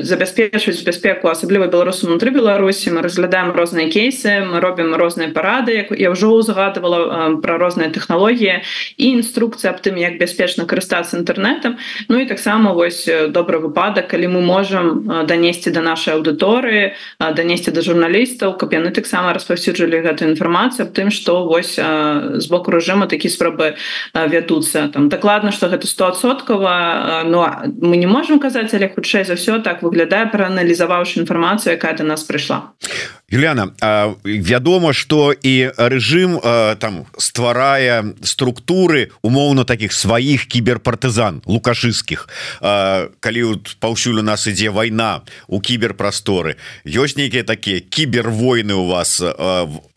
забяспечваць 0.03 0.83
бяспеку 0.85 1.29
асабліва 1.29 1.67
беларусу 1.67 2.07
унутры 2.07 2.31
беларусі 2.31 2.90
мы 2.95 3.03
разглядаем 3.03 3.53
розныя 3.53 3.90
кейсы 3.90 4.40
мы 4.40 4.61
робім 4.61 4.95
розныя 4.95 5.31
парады 5.35 5.87
я 5.90 6.11
ўжо 6.11 6.33
узгадывала 6.33 7.37
про 7.43 7.59
розныя 7.59 7.90
тэхналогіі 7.90 8.62
і 8.97 9.07
інструкцыя 9.21 9.73
аб 9.73 9.81
тым 9.85 10.01
як 10.01 10.19
бяспечна 10.19 10.64
карыстацца 10.64 11.19
інтэрнетам 11.21 11.79
Ну 12.09 12.19
і 12.21 12.27
таксама 12.27 12.73
вось 12.73 13.09
добры 13.29 13.59
выпадак 13.59 14.09
калі 14.09 14.29
мы 14.35 14.40
можам 14.40 15.27
данесці 15.27 15.71
до 15.71 15.81
нашай 15.81 16.17
аўдыторыі 16.17 16.95
данесці 17.21 17.71
да 17.71 17.81
журналістаў 17.81 18.57
каб 18.59 18.73
яны 18.73 18.90
таксама 18.90 19.33
распаўсюджвалі 19.37 20.01
гэтую 20.01 20.33
інфармацыю 20.33 20.88
аб 20.88 20.93
тым 20.97 21.11
што 21.11 21.45
вось 21.45 21.77
з 21.77 22.47
боку 22.49 22.71
рэжыма 22.71 23.07
такі 23.07 23.29
спробы 23.29 23.77
вядуцца 24.14 24.88
там 24.88 25.09
дакладна 25.09 25.53
што 25.53 25.69
гэта 25.69 25.87
100соткава 25.87 27.23
но 27.25 27.45
мы 27.81 27.97
не 27.97 28.07
можемм 28.07 28.38
казаць 28.40 28.73
але 28.75 28.88
хутчэй 28.88 29.25
за 29.25 29.37
ўсё 29.37 29.43
так 29.64 29.83
выглядае 29.83 30.26
прааналізаваўшы 30.33 31.20
інфармацыю 31.20 31.74
якая 31.74 31.94
до 31.96 32.04
нас 32.04 32.24
прыйшла 32.24 32.72
Юліана 33.35 33.75
вядома 34.23 34.92
что 34.94 35.35
і 35.35 35.75
рэжым 35.75 36.38
там 36.79 37.11
стварае 37.18 38.14
структуры 38.23 39.11
умоўна 39.27 39.64
таких 39.66 39.90
сваіх 39.90 40.47
кіберпартызан 40.47 41.42
лукашыскіх 41.42 42.31
калі 43.18 43.42
паўсюль 43.83 44.23
у 44.23 44.27
нас 44.27 44.47
ідзе 44.47 44.70
вайна 44.70 45.27
у 45.51 45.59
кіберпрасторы 45.59 46.55
ёсць 46.87 47.18
нейкія 47.18 47.42
такія 47.42 47.83
кібервойны 47.83 48.79
у 48.79 48.87
вас 48.87 49.18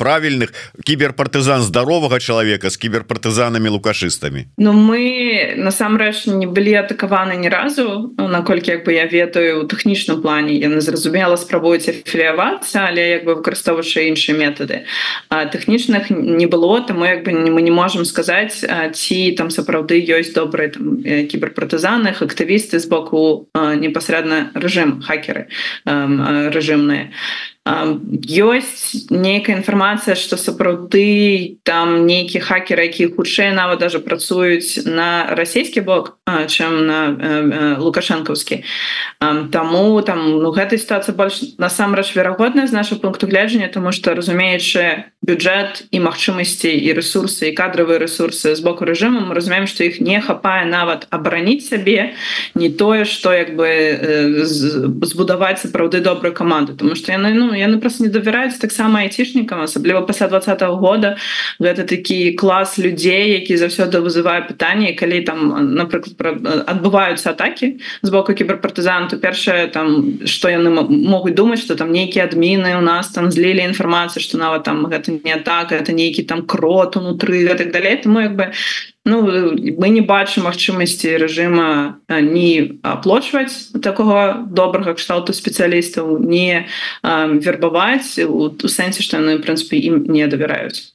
правільных 0.01 0.49
кіберпартызан 0.81 1.61
здаровага 1.61 2.17
чалавека 2.17 2.73
з 2.73 2.77
кіберпартызанамі 2.81 3.69
лукашыстамі? 3.69 4.49
Ну 4.57 4.73
мы 4.73 5.53
насамрэч 5.61 6.25
не 6.25 6.49
былі 6.49 6.73
атакаваны 6.81 7.37
ні 7.37 7.53
разу 7.53 8.17
наколькі 8.17 8.81
як 8.81 8.85
бы 8.89 8.97
я 8.97 9.05
ведаю 9.05 9.61
у 9.61 9.67
тэхнічным 9.69 10.25
плане. 10.25 10.57
Яны 10.57 10.81
зразумела 10.81 11.37
спрабуюць 11.37 11.85
афіліявацца 11.85 12.89
але 12.89 13.21
я 13.21 13.26
бы 13.27 13.35
выкарыстоўваючы 13.35 14.07
іншыя 14.07 14.39
метады 14.39 14.87
тэхнічных 15.29 16.09
не 16.09 16.47
было 16.47 16.79
там 16.81 17.03
як 17.03 17.27
бы 17.27 17.35
мы 17.35 17.61
не 17.61 17.71
можемм 17.71 18.07
сказаць 18.07 18.63
ці 18.63 19.19
там 19.37 19.51
сапраўды 19.51 19.99
ёсць 19.99 20.31
добрыя 20.31 20.71
там 20.71 21.03
кіберпартызаных 21.03 22.23
актывісты 22.23 22.79
з 22.79 22.87
боку 22.87 23.51
непасрэдна 23.53 24.55
рэжым 24.55 25.03
хакеры 25.03 25.51
рэжымныя 25.85 27.11
ёсць 27.67 29.09
нейкая 29.11 29.57
інфармацыя 29.57 30.15
што 30.15 30.37
сапраўды 30.39 31.59
там 31.67 32.05
нейкі 32.07 32.39
хакеры 32.39 32.87
які 32.87 33.11
хутчэй 33.17 33.51
нават 33.51 33.79
даже 33.79 33.99
працуюць 33.99 34.85
на 34.85 35.35
расійскі 35.35 35.83
бок 35.83 36.17
чым 36.47 36.87
на 36.87 36.99
лукашэнкаўскі 37.79 38.63
Таму 39.51 40.01
там 40.01 40.39
ну, 40.39 40.51
гэта 40.51 40.77
сітуацыя 40.77 41.15
больш 41.15 41.57
насамрэч 41.57 42.15
верагодная 42.15 42.67
з 42.67 42.71
нашого 42.71 43.01
пункту 43.01 43.27
гледжання 43.27 43.67
тому 43.67 43.91
что 43.91 44.15
разумеючы 44.15 45.11
бюджет 45.21 45.83
і 45.91 45.99
магчымасці 46.05 46.69
і 46.69 46.93
ресурсы 46.93 47.49
і 47.49 47.55
кадровыя 47.57 47.97
ресурсы 47.97 48.53
з 48.53 48.61
боку 48.61 48.85
рэжыму 48.85 49.25
мы 49.25 49.33
разумеем 49.33 49.65
што 49.65 49.81
іх 49.83 49.97
не 49.97 50.21
хапае 50.21 50.69
нават 50.69 51.09
абараніць 51.09 51.65
сябе 51.65 52.13
не 52.53 52.69
тое 52.69 53.01
што 53.01 53.33
як 53.33 53.57
бы 53.57 54.45
збудаваць 54.45 55.65
сапраўды 55.65 56.05
добрую 56.05 56.37
каманду 56.37 56.77
тому 56.77 56.93
что 56.93 57.11
яны 57.11 57.33
ну 57.33 57.49
яны 57.57 57.81
просто 57.81 58.05
не 58.05 58.13
давяраюць 58.13 58.61
таксама 58.61 59.01
айцішнікам 59.09 59.65
асабліва 59.65 60.05
пасля 60.05 60.27
два 60.27 60.39
-го 60.39 60.77
года 60.77 61.17
гэта 61.59 61.83
такі 61.83 62.37
клас 62.37 62.77
людзей 62.77 63.41
які 63.41 63.57
заўсёды 63.57 63.99
вызывае 63.99 64.45
пытанне 64.45 64.93
калі 64.93 65.25
там 65.25 65.75
напрыклад 65.75 66.45
адбываюцца 66.69 67.33
атакі 67.33 67.81
з 68.01 68.09
боку 68.09 68.33
кіберпартызанту 68.33 69.17
першае 69.17 69.67
там 69.67 70.21
что 70.25 70.47
яны 70.47 70.69
могуць 70.87 71.33
думаць 71.33 71.59
что 71.59 71.75
там 71.75 71.91
нейкія 71.91 72.29
адміны 72.29 72.77
у 72.77 72.81
нас 72.81 73.09
там 73.09 73.31
злілі 73.31 73.65
інфармацыю 73.65 74.21
что 74.21 74.37
нават 74.37 74.63
там 74.63 74.85
гэта 74.85 75.16
не 75.23 75.37
так 75.37 75.71
это 75.71 75.91
нейкі 75.91 76.23
там 76.23 76.45
крот 76.45 76.97
унутры 76.97 77.47
так 77.55 77.71
далей 77.71 77.97
тому 77.97 78.19
як 78.19 78.35
бы 78.35 78.51
ну 79.05 79.21
мы 79.77 79.89
не 79.89 80.01
бачым 80.01 80.43
магчымасці 80.43 81.17
рэжыма 81.17 81.99
не 82.09 82.77
аплочваць 82.83 83.71
такого 83.81 84.45
добрага 84.49 84.93
кшталту 84.93 85.33
спецыялістаў 85.33 86.19
не 86.19 86.67
вербаваць 87.03 88.19
у, 88.19 88.51
сэнсе 88.67 89.03
што 89.03 89.17
яны 89.17 89.39
прынцыпе 89.39 89.77
ім 89.77 90.05
не 90.11 90.27
давяраюць 90.27 90.93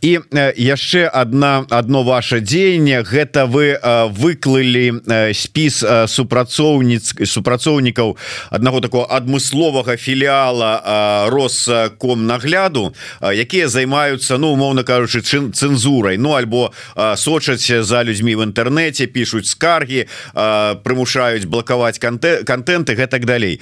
і 0.00 0.18
яшчэ 0.56 1.08
одна 1.08 1.64
одно 1.70 2.02
ваше 2.02 2.40
дзеянне. 2.40 3.02
Гэта 3.02 3.46
вы 3.46 3.76
выклалі 4.14 5.02
спіс 5.34 5.82
супрацоўніц 6.06 7.26
супрацоўнікаў 7.26 8.16
аднаго 8.50 8.80
такого 8.80 9.06
адмысловага 9.10 9.96
філіяла 9.96 11.26
роском 11.30 12.26
нагляду 12.26 12.94
якія 13.20 13.68
займаюцца 13.68 14.38
ну 14.38 14.52
умоўно 14.54 14.84
кажучы 14.84 15.22
чын 15.22 15.52
цэнзурай. 15.52 16.16
Ну 16.18 16.34
альбо 16.34 16.72
сочаць 17.16 17.66
за 17.66 18.02
людзьмі 18.02 18.34
в 18.34 18.46
інтэрнэце 18.46 19.06
пишутць 19.06 19.50
скаргі 19.50 20.06
прымушаюць 20.34 21.46
блакаваць 21.46 21.98
канте 21.98 22.44
контенты 22.44 22.94
гэтак 22.94 23.24
далей. 23.24 23.60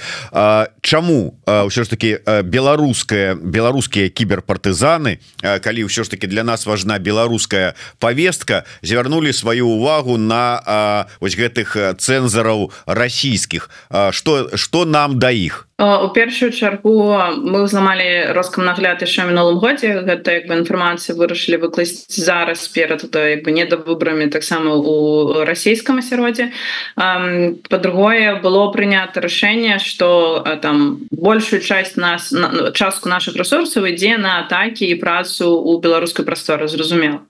Чаму 0.82 1.38
ўсё 1.46 1.84
ж 1.84 1.88
таки 1.88 2.18
беларуская 2.44 3.34
беларускія 3.34 4.08
кіберпартызаны 4.10 5.18
калі 5.40 5.80
ўсё 5.88 6.01
ж 6.04 6.10
таки 6.10 6.26
для 6.26 6.44
нас 6.44 6.66
важна 6.66 6.98
беларуская 6.98 7.74
повестка 7.98 8.64
звярнули 8.82 9.32
сваю 9.32 9.68
увагу 9.68 10.16
на 10.16 11.06
ось 11.20 11.36
гэтых 11.36 11.96
цэнзараў 11.98 12.72
расійскіх. 12.86 13.70
Что 14.10 14.56
что 14.56 14.84
нам 14.84 15.18
да 15.18 15.30
іх 15.30 15.68
у 15.82 16.08
першую 16.08 16.52
чаргу 16.52 17.18
мы 17.42 17.66
зламалі 17.66 18.30
роскам 18.30 18.64
нагляд 18.64 19.02
яшчэ 19.02 19.26
мінулым 19.26 19.58
годзе. 19.58 20.06
Гэта 20.06 20.38
як 20.38 20.46
бы 20.46 20.54
інфармацыю 20.54 21.18
вырашылі 21.18 21.58
выкласць 21.58 22.06
зараз 22.06 22.68
перад 22.70 23.02
то 23.10 23.18
як 23.18 23.42
бы 23.42 23.50
не 23.50 23.64
да 23.66 23.76
выбрамі 23.76 24.30
таксама 24.30 24.78
у 24.78 25.42
расійском 25.42 25.98
асяроддзе 25.98 26.52
по-другое 26.94 28.38
было 28.38 28.70
прынята 28.70 29.20
рашэнне 29.20 29.78
что 29.78 30.44
там 30.62 31.02
большую 31.10 31.60
часть 31.60 31.96
нас 31.96 32.30
на 32.30 32.70
частку 32.70 33.08
наших 33.08 33.34
ресурсаў 33.34 33.90
ідзе 33.90 34.18
на 34.18 34.38
атаки 34.46 34.86
і 34.86 34.94
працу 34.94 35.50
у 35.50 35.80
беларускай 35.80 36.24
прасторы 36.24 36.68
зразумела. 36.68 37.26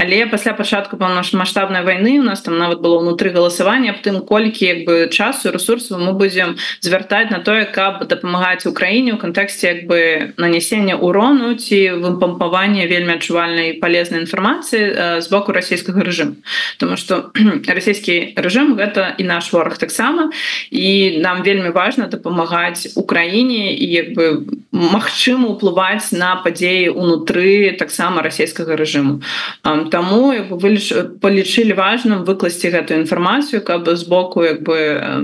Але 0.00 0.24
пасля 0.26 0.54
пачатку 0.54 0.96
паўномасштабнай 0.96 1.84
войны 1.84 2.20
у 2.20 2.24
нас 2.24 2.40
там 2.40 2.56
нават 2.56 2.80
было 2.80 3.04
ўнутры 3.04 3.28
галасавання 3.28 3.92
аб 3.92 4.00
тым 4.00 4.24
колькі 4.24 4.64
як 4.64 4.80
бы 4.88 5.12
часу 5.12 5.52
ресурсаў 5.52 6.00
мы 6.00 6.16
будзем 6.16 6.56
звяртаць 6.80 7.28
на 7.28 7.44
тое 7.44 7.68
каб 7.68 7.89
дапамагаць 7.98 8.66
украіне 8.66 9.14
у 9.14 9.18
кантэксце 9.18 9.66
як 9.66 9.80
бы 9.86 10.32
нанясення 10.36 10.96
урону 10.96 11.54
ці 11.54 11.98
выпампавання 11.98 12.86
вельмі 12.86 13.16
адчувальнай 13.18 13.78
полезнай 13.82 14.22
інфармацыі 14.22 15.20
з 15.20 15.26
боку 15.30 15.52
расійскага 15.52 16.02
рэжыму. 16.02 16.40
Тому 16.78 16.96
что 16.96 17.30
расійскі 17.66 18.34
рэжым 18.36 18.76
гэта 18.76 19.14
і 19.18 19.24
наш 19.24 19.52
вораг 19.52 19.78
таксама 19.78 20.30
і 20.70 21.18
нам 21.20 21.42
вельмі 21.42 21.70
важна 21.70 22.06
дапамагаць 22.06 22.94
украіне 22.96 23.74
і 23.74 23.86
як 23.86 24.12
бы 24.14 24.46
магчыма 24.72 25.54
ўплываць 25.56 26.12
на 26.12 26.36
падзеі 26.44 26.94
унутры 26.94 27.74
таксама 27.78 28.22
расійскага 28.22 28.76
рэжыму. 28.76 29.20
Таму 29.64 30.32
вы 30.50 30.76
палічылі 31.20 31.74
важным 31.74 32.24
выкласці 32.24 32.70
гэтую 32.70 33.02
інфармацыю 33.02 33.60
каб 33.64 33.88
з 33.88 34.02
боку 34.04 34.44
як 34.44 34.62
бы 34.62 34.78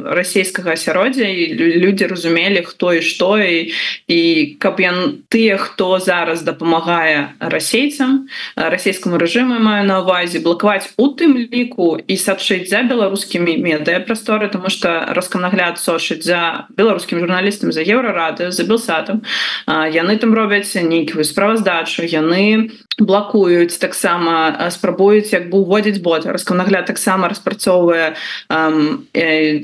расійскага 0.04 0.72
асяроддзя 0.72 1.28
і 1.28 1.54
людзі 1.82 2.06
разумелі 2.06 2.55
хто 2.62 2.92
і 2.92 3.02
што 3.02 3.36
і 3.38 3.72
і 4.08 4.20
каб 4.58 4.80
ян 4.80 5.22
тыя 5.28 5.56
хто 5.56 5.98
зараз 5.98 6.42
дапамагае 6.42 7.36
расейцам 7.40 8.28
расійскаму 8.56 9.18
рэжыму 9.20 9.58
маю 9.60 9.84
на 9.86 10.00
увазе 10.00 10.40
блакаваць 10.40 10.92
у 10.96 11.12
тым 11.12 11.36
ліку 11.36 11.96
і 12.00 12.14
сачыць 12.16 12.68
за 12.70 12.82
беларускімі 12.82 13.56
медыа 13.60 14.00
прасторы 14.00 14.48
тому 14.48 14.70
что 14.70 15.06
расканагляд 15.12 15.78
сошыць 15.78 16.24
за 16.24 16.66
беларускім 16.76 17.20
журналістам 17.20 17.72
за 17.72 17.82
еўрарады 17.82 18.50
за 18.50 18.64
белсатам. 18.64 19.22
Яны 19.66 20.16
там 20.18 20.34
робяць 20.34 20.74
нейкую 20.74 21.24
справаздачу 21.24 22.02
яны 22.02 22.70
блакуюць 22.98 23.76
таксама 23.76 24.56
спрабуюць 24.72 25.32
як 25.32 25.50
бы 25.50 25.60
уводзіць 25.60 26.00
бот. 26.00 26.26
Расканагляд 26.26 26.86
таксама 26.86 27.28
распрацоўвае 27.28 28.16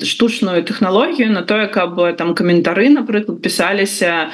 штучную 0.04 0.62
тэхналогію 0.64 1.32
на 1.32 1.42
тое 1.42 1.66
каб 1.66 1.96
там 2.16 2.34
каментары 2.72 2.88
напрыклад 2.88 3.42
пісаліся 3.42 4.30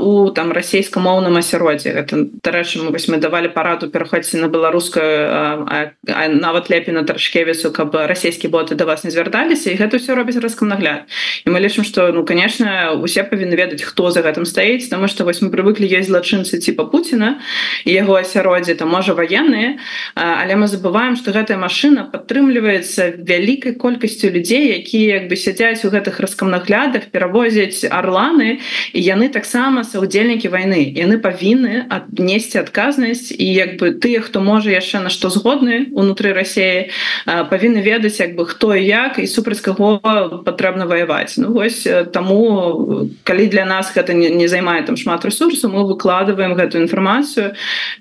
у 0.00 0.30
там 0.30 0.52
расійскамоўным 0.52 1.36
асяроддзе 1.36 1.90
это 1.90 2.26
дарэчы 2.42 2.82
мы 2.82 2.90
вось 2.90 3.08
мы 3.08 3.18
давалі 3.18 3.48
параду 3.48 3.88
пераходзьце 3.88 4.38
на 4.38 4.48
беларускаю 4.48 5.66
нават 6.04 6.70
лепей 6.70 6.94
на 6.94 7.04
тарашкевісу 7.04 7.72
каб 7.72 7.94
расійскі 7.94 8.48
боты 8.48 8.74
да 8.74 8.84
вас 8.84 9.04
не 9.04 9.10
звярталіся 9.10 9.70
і 9.70 9.76
гэта 9.76 9.98
все 9.98 10.14
робіць 10.14 10.40
расканагляд 10.40 11.04
і 11.44 11.50
мы 11.50 11.60
лічым 11.60 11.84
что 11.84 12.12
ну 12.12 12.24
конечно 12.24 12.92
усе 13.02 13.22
павінны 13.22 13.56
ведаць 13.56 13.82
хто 13.82 14.10
за 14.10 14.20
гэтым 14.20 14.44
стаіць 14.44 14.88
тому 14.88 15.08
что 15.08 15.24
вось 15.24 15.42
мы 15.42 15.50
прывыклі 15.50 15.86
есть 15.86 16.08
злачынцы 16.08 16.58
типа 16.58 16.84
Пуціна 16.84 17.40
і 17.84 17.92
яго 17.92 18.16
асяроддзе 18.16 18.74
там 18.74 18.88
можа 18.88 19.14
военные 19.14 19.78
але 20.14 20.56
мы 20.56 20.66
забываем 20.66 21.16
что 21.16 21.32
гэтая 21.32 21.58
машина 21.58 22.08
падтрымліваецца 22.12 23.20
вялікай 23.20 23.74
колькасцю 23.74 24.30
людзей 24.30 24.78
якія 24.78 25.20
як 25.20 25.28
бы 25.28 25.36
сядзяць 25.36 25.84
у 25.84 25.90
гэтых 25.90 26.20
раскамнаглядах 26.20 27.10
перавозяць 27.10 27.65
арланы 27.90 28.58
і 28.92 29.00
яны 29.00 29.28
таксама 29.28 29.84
саўдзельнікі 29.84 30.48
войны 30.52 30.82
яны 30.94 31.18
павінны 31.18 31.86
аднесці 31.90 32.62
адказнасць 32.62 33.32
і 33.32 33.46
як 33.46 33.76
бы 33.80 33.92
тыя 33.96 34.20
хто 34.20 34.40
можа 34.40 34.70
яшчэ 34.70 35.02
на 35.02 35.10
што 35.10 35.30
згодны 35.30 35.90
унутры 35.92 36.32
Росіі 36.32 36.90
павінны 37.26 37.82
ведаць 37.82 38.20
як 38.20 38.36
бы 38.36 38.46
хто 38.46 38.74
і 38.74 38.84
як 38.84 39.18
і 39.18 39.26
супраць 39.26 39.60
каго 39.60 39.98
патрэбна 40.46 40.86
ваяваць. 40.86 41.36
Ну 41.36 41.52
вось 41.52 41.86
таму 42.12 43.08
калі 43.24 43.46
для 43.46 43.64
нас 43.64 43.92
гэта 43.94 44.14
не, 44.14 44.30
не 44.30 44.48
займае 44.48 44.82
там 44.82 44.96
шмат 44.96 45.24
ресурсу 45.24 45.68
мы 45.68 45.86
выкладываем 45.86 46.54
гэтую 46.54 46.86
інфармацыю. 46.86 47.54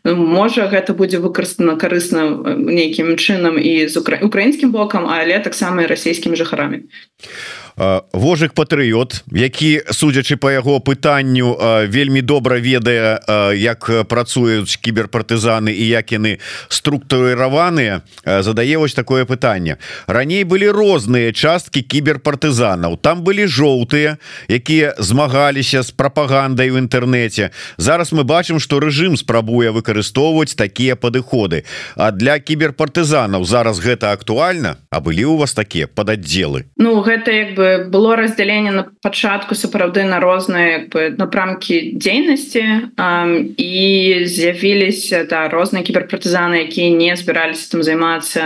Можа 0.03 0.67
гэта 0.67 0.93
будзе 0.93 1.19
выкарыстана 1.19 1.75
карысна 1.75 2.55
нейкім 2.57 3.15
чынам 3.15 3.57
і 3.57 3.87
з 3.87 3.97
украінскім 3.97 4.71
бокам 4.71 5.07
але 5.07 5.39
таксама 5.39 5.83
і 5.83 5.91
расійскімі 5.91 6.35
жыхарамі 6.35 6.87
вожык 7.77 8.53
патрыот 8.53 9.23
які 9.31 9.81
судзячы 9.91 10.37
по 10.37 10.51
яго 10.51 10.79
пытанню 10.79 11.55
вельмі 11.91 12.21
добра 12.21 12.59
ведае 12.59 13.19
як 13.55 13.89
працуюць 14.07 14.79
кіберпартызаны 14.79 15.75
і 15.75 15.85
як 15.87 16.11
яны 16.11 16.39
структурыраваныя 16.69 18.01
задае 18.23 18.77
вось 18.77 18.93
такое 18.93 19.25
пытанне. 19.25 19.77
Раней 20.07 20.43
былі 20.43 20.69
розныя 20.71 21.33
часткі 21.33 21.81
кіберпартызанаў. 21.81 22.97
Там 22.97 23.23
былі 23.23 23.47
жоўтыя 23.47 24.17
якія 24.47 24.95
змагаліся 24.99 25.83
з 25.83 25.91
прапагандай 25.91 26.71
у 26.71 26.79
інтэрнэце. 26.79 27.51
Зараз 27.77 28.11
мы 28.11 28.23
бачым 28.23 28.59
что 28.59 28.79
рэжым 28.79 29.17
спрабуе 29.17 29.71
выкарыстоўваць 29.71 30.55
такія 30.55 30.95
падыходы. 30.95 31.65
А 31.95 32.11
для 32.11 32.39
кіберпартызанаў 32.39 33.43
зараз 33.43 33.79
гэта 33.79 34.11
актуальна? 34.15 34.77
А 34.89 34.99
былі 34.99 35.25
у 35.25 35.37
вас 35.37 35.53
такія 35.53 35.87
пададдзелы? 35.87 36.71
Ну 36.77 37.03
гэта 37.03 37.31
як 37.31 37.55
бы 37.55 37.64
было 37.87 38.15
раздзяленне 38.15 38.71
на 38.71 38.83
пачатку 39.01 39.55
сапраўды 39.55 40.03
на 40.03 40.19
розныя 40.19 40.87
напрамкі 41.17 41.97
дзейнасці 41.97 42.63
і 43.57 43.85
з'явіліся 44.25 45.25
да 45.29 45.47
розныя 45.49 45.83
кіберпартызаны 45.85 46.65
якія 46.65 46.89
не 46.95 47.15
збіраліся 47.15 47.71
там 47.71 47.83
займацца 47.83 48.41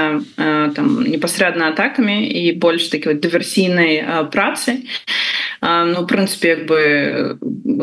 там 0.76 1.04
непасрэдна 1.04 1.72
атакамі 1.74 2.26
і 2.26 2.52
больш 2.60 2.90
такі 2.90 3.16
дыверсійнай 3.20 4.04
працы 4.32 4.84
ну 5.62 6.08
прынцыпе 6.08 6.48
як 6.48 6.66
бы 6.66 6.80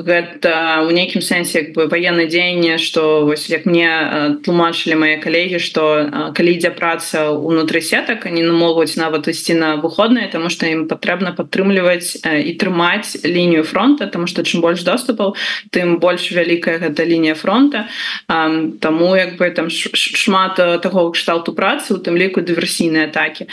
гэта 0.03 0.81
у 0.87 0.91
нейкім 0.91 1.21
сэнсе 1.21 1.59
як 1.61 1.69
бы 1.77 1.89
военное 1.89 2.27
дзеянне 2.27 2.79
что 2.79 3.27
вось 3.27 3.49
як 3.51 3.67
мне 3.67 4.41
тлумачылі 4.45 4.97
мои 4.97 5.17
калегі 5.21 5.59
что 5.59 6.33
калі 6.33 6.57
ідзе 6.57 6.71
праца 6.71 7.31
унутры 7.33 7.81
сетак 7.81 8.27
они 8.27 8.45
могуць 8.49 8.97
нават 8.97 9.29
ісці 9.29 9.55
на 9.55 9.77
выходныя 9.77 10.29
тому 10.33 10.49
что 10.49 10.67
ім 10.67 10.89
патрэбна 10.89 11.26
патрэбна 11.33 11.57
падтрымліваць 11.57 12.23
і 12.23 12.53
трымаць 12.61 13.25
лінію 13.25 13.63
фронта 13.65 14.07
тому 14.07 14.27
что 14.27 14.43
чым 14.43 14.61
больш 14.61 14.83
доступаў 14.83 15.35
тым 15.73 15.99
больш 15.99 16.33
вялікая 16.33 16.79
гэта 16.79 17.05
лінія 17.05 17.35
фронта. 17.35 17.89
Таму 18.29 19.17
як 19.17 19.37
бы 19.37 19.51
там 19.51 19.71
шмат 19.71 20.57
таго 20.57 21.11
кшталту 21.11 21.53
працы 21.53 21.95
у 21.95 21.99
тым 21.99 22.17
ліку 22.17 22.41
дыверсійныя 22.41 23.09
атакі. 23.09 23.49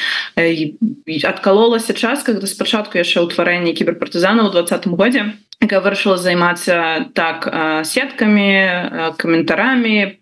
Адкалолася 1.24 1.94
час 1.94 2.24
когда 2.24 2.48
спачатку 2.48 2.98
яшчэ 2.98 3.24
ўтварэнне 3.24 3.74
кіберпартызана 3.74 4.44
ў 4.44 4.52
двадцатым 4.52 4.96
годзе 4.96 5.34
якая 5.64 5.80
вырашыла 5.80 6.18
займацца 6.18 7.10
так 7.14 7.48
сеткамі 7.88 9.16
каментарамі 9.18 10.20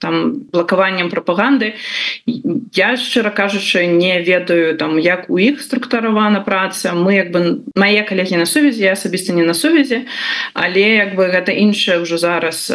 там 0.00 0.14
блакаваннем 0.52 1.10
прапаганды 1.10 1.74
я 2.74 2.96
шчыра 2.96 3.30
кажучы 3.30 3.86
не 3.86 4.20
ведаю 4.22 4.76
там 4.76 4.98
як 4.98 5.30
у 5.30 5.38
іх 5.38 5.60
структуравана 5.60 6.40
праца. 6.40 6.92
Мы 6.94 7.14
як 7.14 7.30
бы 7.30 7.60
мае 7.76 8.02
калегі 8.02 8.36
на 8.36 8.46
сувязі 8.46 8.86
асабіста 8.86 9.32
не 9.32 9.44
на 9.44 9.54
сувязі. 9.54 10.06
Але 10.54 11.04
як 11.04 11.14
бы 11.14 11.28
гэта 11.28 11.52
іншая 11.52 12.00
ўжо 12.00 12.16
зараз 12.18 12.72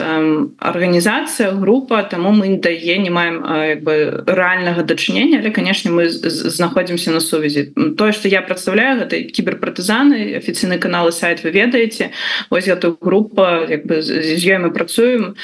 арганізацыя 0.59 1.51
група 1.51 2.03
таму 2.03 2.31
мы 2.31 2.47
не 2.47 2.59
дае 2.59 2.97
не 2.97 3.09
маем 3.09 3.41
як 3.41 3.83
бы 3.83 4.23
рэальнага 4.27 4.83
дачынення. 4.83 5.39
Але 5.39 5.49
канешне 5.49 5.91
мы 5.91 6.09
знаходзімся 6.09 7.11
на 7.11 7.19
сувязі. 7.19 7.73
Тое 7.97 8.11
што 8.11 8.27
я 8.27 8.41
прадстаўляю 8.41 8.99
гэта 9.01 9.23
кіберпартызаны 9.23 10.37
афіцыйны 10.37 10.77
каналы 10.77 11.11
сайт 11.11 11.43
вы 11.43 11.51
ведаеце 11.51 11.86
ведаеце 11.87 12.11
ось 12.49 12.67
эту 12.67 12.97
група 12.99 13.65
як 13.69 13.85
бы 13.85 14.01
з 14.01 14.37
ёй 14.37 14.57
мы 14.59 14.71
працуем 14.71 15.35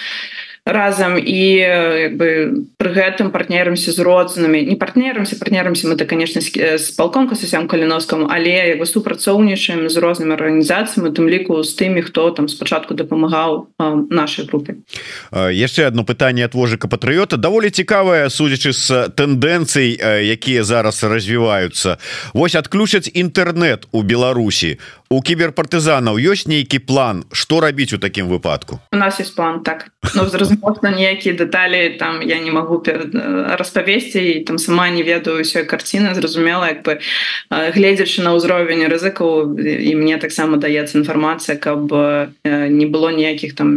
разам 0.66 1.20
і 1.20 2.16
бы 2.16 2.64
пры 2.80 2.96
гэтым 2.96 3.36
партнерамся 3.36 3.92
з 3.92 4.00
родзнымі. 4.00 4.64
Не 4.64 4.76
партнерамся 4.80 5.36
партнерамся 5.36 5.88
мы 5.88 5.98
то 5.98 6.06
конечно 6.06 6.40
з 6.40 6.92
палком 6.96 7.28
касасям 7.28 7.68
каліновскому 7.68 8.32
але 8.32 8.72
як 8.72 8.80
бы 8.80 8.86
супрацоўнічаем 8.86 9.90
з 9.90 9.98
рознымі 10.00 10.34
арганізацыямі 10.40 11.12
тым 11.12 11.28
ліку 11.28 11.64
з 11.64 11.76
тымі 11.76 12.02
хто 12.02 12.32
там 12.32 12.48
спачатку 12.48 12.96
дапамагаў 12.96 13.76
нашай 14.10 14.46
групе. 14.48 14.80
Яшчэ 15.36 15.88
одно 15.88 16.06
пытанне 16.08 16.46
от 16.46 16.56
вожыка 16.56 16.88
патрыота 16.88 17.36
даволі 17.36 17.70
цікавая 17.70 18.30
судзячы 18.30 18.72
з 18.72 19.12
тэндэнцый 19.20 20.00
якія 20.32 20.64
зараз 20.64 21.04
развіваюцца. 21.04 22.00
Вось 22.34 22.56
адключаць 22.56 23.12
інтэрнет 23.12 23.92
у 23.92 24.02
Беларусі 24.02 24.80
у 25.13 25.21
кіберпартызанаў 25.21 26.17
ёсць 26.17 26.47
нейкі 26.49 26.82
план 26.89 27.23
что 27.32 27.62
рабіць 27.62 27.93
у 27.93 27.99
такім 28.02 28.28
выпадку? 28.28 28.80
У 28.91 28.97
нас 28.97 29.19
есть 29.19 29.36
план 29.36 29.62
так. 29.62 29.93
Ну, 30.15 30.26
зразумна 30.30 30.91
ніякія 30.91 31.36
дэталі 31.36 31.97
там 31.97 32.21
я 32.21 32.39
не 32.39 32.52
могу 32.52 32.84
распавесці 32.84 34.19
і 34.19 34.43
там 34.43 34.58
сама 34.58 34.89
не 34.89 35.04
ведаю 35.04 35.45
ўсё 35.45 35.65
карціна 35.65 36.13
зразумела 36.17 36.67
як 36.67 36.82
бы 36.82 36.99
гледзячы 37.49 38.26
на 38.26 38.34
ўзровень 38.34 38.89
рызыкаў 38.89 39.54
і 39.62 39.91
мне 39.95 40.17
таксама 40.17 40.58
даецца 40.58 40.97
інфармацыя 40.97 41.56
каб 41.56 41.93
не 42.43 42.86
было 42.89 43.13
ніякіх 43.13 43.54
там 43.54 43.69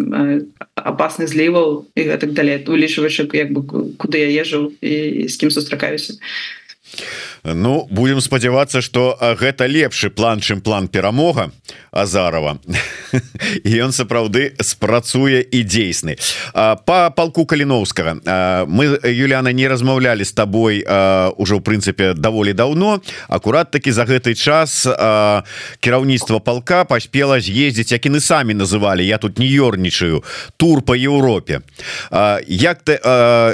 опасных 0.75 1.29
зліваў 1.29 1.87
і 1.95 2.01
гэтак 2.01 2.33
далей 2.33 2.65
улічваючы 2.65 3.29
як 3.37 3.53
бы 3.53 3.61
куды 4.01 4.25
я 4.25 4.43
езжу 4.43 4.73
і 4.81 5.29
з 5.29 5.37
кім 5.37 5.51
сустракаюся 5.51 6.17
Ну 7.55 7.87
будем 7.91 8.21
спадзявацца 8.21 8.83
что 8.83 9.17
гэта 9.39 9.67
лепшы 9.67 10.11
план 10.11 10.41
чым 10.41 10.61
план 10.61 10.89
перамога 10.89 11.53
азарова 11.93 12.59
і 13.65 13.71
ён 13.87 13.95
сапраўды 13.95 14.59
спрацуе 14.59 15.47
і 15.47 15.63
дзейсны. 15.63 16.19
По 16.53 16.99
палку 17.15 17.47
каліновскага 17.47 18.67
мы 18.67 18.99
Юліана 19.07 19.55
не 19.55 19.69
размаўлялі 19.71 20.27
з 20.27 20.33
табой 20.35 20.83
ўжо 21.39 21.59
ў 21.59 21.63
прынцыпе 21.63 22.19
даволі 22.19 22.51
даўно. 22.51 22.99
Акурат 23.31 23.71
таки 23.71 23.95
за 23.95 24.11
гэты 24.11 24.35
час 24.35 24.83
кіраўніцтва 25.81 26.43
палка 26.43 26.83
паспела 26.85 27.39
з'ездзіць 27.39 27.95
як 27.95 28.11
іны 28.11 28.19
самі 28.19 28.59
называлі 28.59 29.07
я 29.07 29.23
тут 29.23 29.39
не 29.39 29.47
ёрнічаю 29.47 30.27
тур 30.59 30.83
по 30.83 30.99
Еўропе. 30.99 31.63
Як 32.51 32.83
ты 32.83 32.99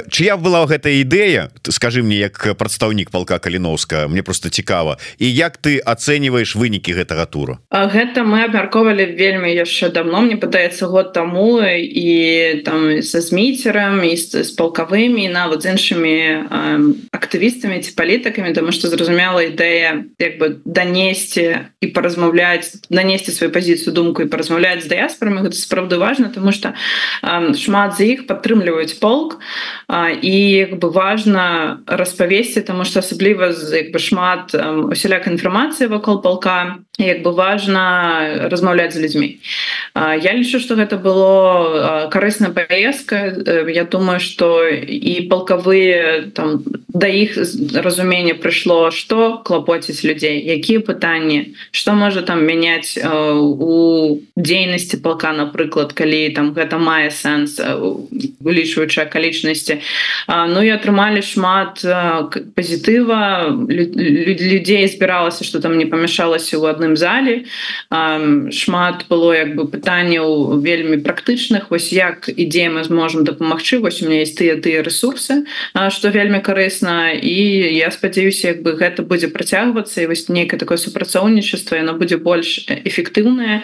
чыя 0.09 0.33
была 0.41 0.65
гэтая 0.65 0.97
ідэя? 1.05 1.53
Скажи 1.69 2.01
мне 2.01 2.25
як 2.25 2.57
прадстаўнік 2.57 3.13
палка 3.13 3.37
каліновска 3.37 3.82
мне 3.91 4.23
просто 4.23 4.49
цікава. 4.49 4.97
І 5.17 5.33
як 5.33 5.57
ты 5.57 5.79
ацэньваеш 5.79 6.55
вынікі 6.55 6.93
гэтага 6.93 7.25
туру? 7.25 7.57
Гэта 7.71 8.23
мы 8.23 8.45
абмярковалі 8.45 9.05
вельмі 9.17 9.51
яшчэ 9.53 9.89
давно 9.89 10.21
мне 10.21 10.37
падаецца 10.37 10.87
год 10.87 11.13
таму 11.13 11.59
і 11.63 12.61
там 12.65 13.01
са 13.01 13.21
зміцерам 13.21 14.03
і 14.03 14.15
з 14.17 14.51
палкавымі 14.57 15.27
нават 15.29 15.63
з 15.63 15.73
іншымі 15.73 16.15
актывістамі 17.11 17.81
ці 17.81 17.91
палітыкамі 17.97 18.53
тому 18.53 18.71
что 18.71 18.87
зразумела 18.87 19.43
ідэя 19.43 20.05
як 20.19 20.33
бы 20.39 20.61
данесці 20.65 21.69
і 21.81 21.87
паразмаўляць 21.87 22.87
нанесці 22.89 23.31
сваю 23.31 23.51
пазіцыю 23.51 23.93
думку 23.93 24.21
і 24.21 24.29
паразмаўляць 24.29 24.83
з 24.83 24.91
дыяспорамі. 24.91 25.43
Гэта 25.43 25.57
сапраўды 25.57 25.97
важна 25.97 26.29
тому 26.29 26.51
что 26.51 26.73
шмат 27.57 27.97
з 27.97 28.13
іх 28.13 28.27
падтрымліваюць 28.27 28.99
полк 28.99 29.39
і 30.21 30.35
як 30.51 30.79
бы 30.79 30.89
важна 30.89 31.79
распавесці 31.87 32.61
тому 32.61 32.85
что 32.85 32.99
асабліва 32.99 33.53
з 33.53 33.72
як 33.73 33.91
бы 33.91 33.99
шмат 33.99 34.53
усяляк 34.55 35.27
інфармацыі 35.27 35.87
вакол 35.87 36.21
полка 36.21 36.77
як 36.97 37.23
бы 37.23 37.33
важна 37.33 38.47
размаўляць 38.49 38.93
з 38.93 39.01
людзьмі 39.01 39.29
я 39.95 40.31
лічу 40.33 40.59
что 40.59 40.75
гэта 40.75 40.97
было 40.97 42.09
карысная 42.13 42.53
паездка 42.53 43.33
я 43.67 43.83
думаю 43.83 44.19
что 44.19 44.67
і 44.69 45.27
палкавыя 45.29 46.31
там 46.33 46.61
да 46.93 47.07
іх 47.07 47.37
разумення 47.73 48.33
прыйшло 48.33 48.91
что 48.91 49.41
клапоціць 49.45 50.05
людзей 50.05 50.37
якія 50.45 50.79
пытанні 50.79 51.55
что 51.71 51.93
можа 51.93 52.21
там 52.21 52.45
мяняць 52.45 52.97
у 53.01 54.19
дзейнасці 54.37 54.97
палка 54.97 55.33
напрыклад 55.33 55.93
калі 55.93 56.29
там 56.37 56.53
гэта 56.53 56.77
мае 56.77 57.09
сэнс 57.09 57.57
вылічваючы 58.39 59.01
акалічнасці 59.01 59.81
Ну 60.27 60.61
і 60.63 60.69
атрымалі 60.71 61.21
шмат 61.25 61.81
пазітыва 62.55 63.49
людзей 63.49 64.87
збіралася 64.87 65.43
что 65.43 65.59
там 65.59 65.77
не 65.77 65.85
памяшалася 65.85 66.57
ў 66.61 66.71
адным 66.71 66.95
зале. 66.95 67.49
Шмат 68.53 69.05
было 69.09 69.33
як 69.33 69.55
бы 69.55 69.67
пытанняў 69.67 70.61
вельмі 70.61 71.01
практычных 71.03 71.73
вось 71.73 71.91
як 71.91 72.29
ідзе 72.29 72.69
мы 72.69 72.83
зможам 72.83 73.25
дапамагчы 73.25 73.79
вось 73.79 74.01
у 74.01 74.07
меня 74.07 74.23
есть 74.23 74.37
тыя 74.37 74.61
тыя 74.61 74.83
ресурсы 74.83 75.43
что 75.89 76.09
вельмі 76.09 76.39
карысна 76.39 76.82
і 76.83 77.35
я 77.75 77.91
спадзяюся 77.91 78.53
як 78.55 78.63
бы 78.63 78.75
гэта 78.79 79.03
будзе 79.03 79.27
працягвацца 79.27 80.01
і 80.01 80.09
вось 80.11 80.27
нейкае 80.29 80.59
такое 80.59 80.77
супрацоўнічество 80.77 81.75
яно 81.75 81.93
будзе 81.93 82.17
больш 82.17 82.65
эфектыўнае 82.69 83.63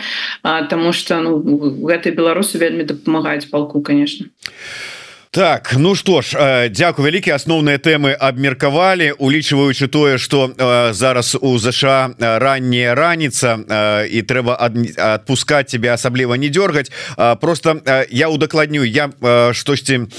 тому 0.70 0.94
что 0.94 1.20
ну 1.20 1.40
гэтай 1.88 2.16
беларусы 2.16 2.58
вельмі 2.58 2.84
дапамагаюць 2.84 3.50
палку 3.50 3.82
конечно 3.82 4.28
а 4.28 4.99
так 5.32 5.76
ну 5.78 5.94
что 5.94 6.22
ж 6.22 6.34
дзякую 6.74 7.06
вялікі 7.06 7.30
асноўныя 7.38 7.78
тэмы 7.78 8.18
абмеркавалі 8.18 9.14
улічваючы 9.22 9.86
тое 9.86 10.18
что 10.18 10.50
зараз 10.92 11.38
у 11.38 11.54
ЗША 11.60 12.18
ранняя 12.18 12.96
раніца 12.98 13.62
і 14.10 14.22
трэба 14.26 14.58
адпускаць 14.58 15.70
тебе 15.70 15.94
асабліва 15.94 16.34
не 16.34 16.50
дёргаць 16.50 16.90
просто 17.42 17.78
я 18.10 18.30
удакладню 18.30 18.82
я 18.82 19.14
штосьці 19.54 20.10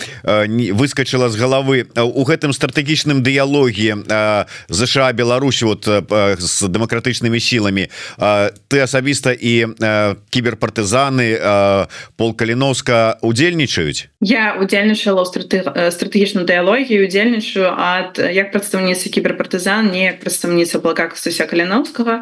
выскочыла 0.79 1.27
з 1.29 1.35
головы 1.35 1.91
у 1.99 2.23
гэтым 2.23 2.55
стратэгічным 2.55 3.27
дыялогі 3.27 4.07
ЗША 4.71 5.11
Беларусі 5.13 5.65
вот 5.75 5.91
з 6.39 6.69
дэмакратычнымі 6.71 7.41
сіламі. 7.41 7.91
Ты 8.71 8.79
асабіста 8.79 9.35
і 9.35 9.75
кіберпартызаны 10.31 11.27
пол 12.15 12.31
каліновска 12.39 13.19
удзельнічаюць? 13.27 14.07
Я 14.23 14.55
удзельнічаю 14.55 15.00
удзельнічала 15.01 15.25
ў 15.25 15.91
стратэгічным 15.91 16.45
дыялогію 16.45 17.09
удзельнічаю 17.09 17.73
ад 17.73 18.21
як 18.21 18.53
прадстаўніцы 18.53 19.09
кіберпартызан 19.09 19.91
не 19.91 20.13
як 20.13 20.21
прадстаўніца 20.21 20.81
блакакастуся 20.85 21.47
каляновскага 21.49 22.21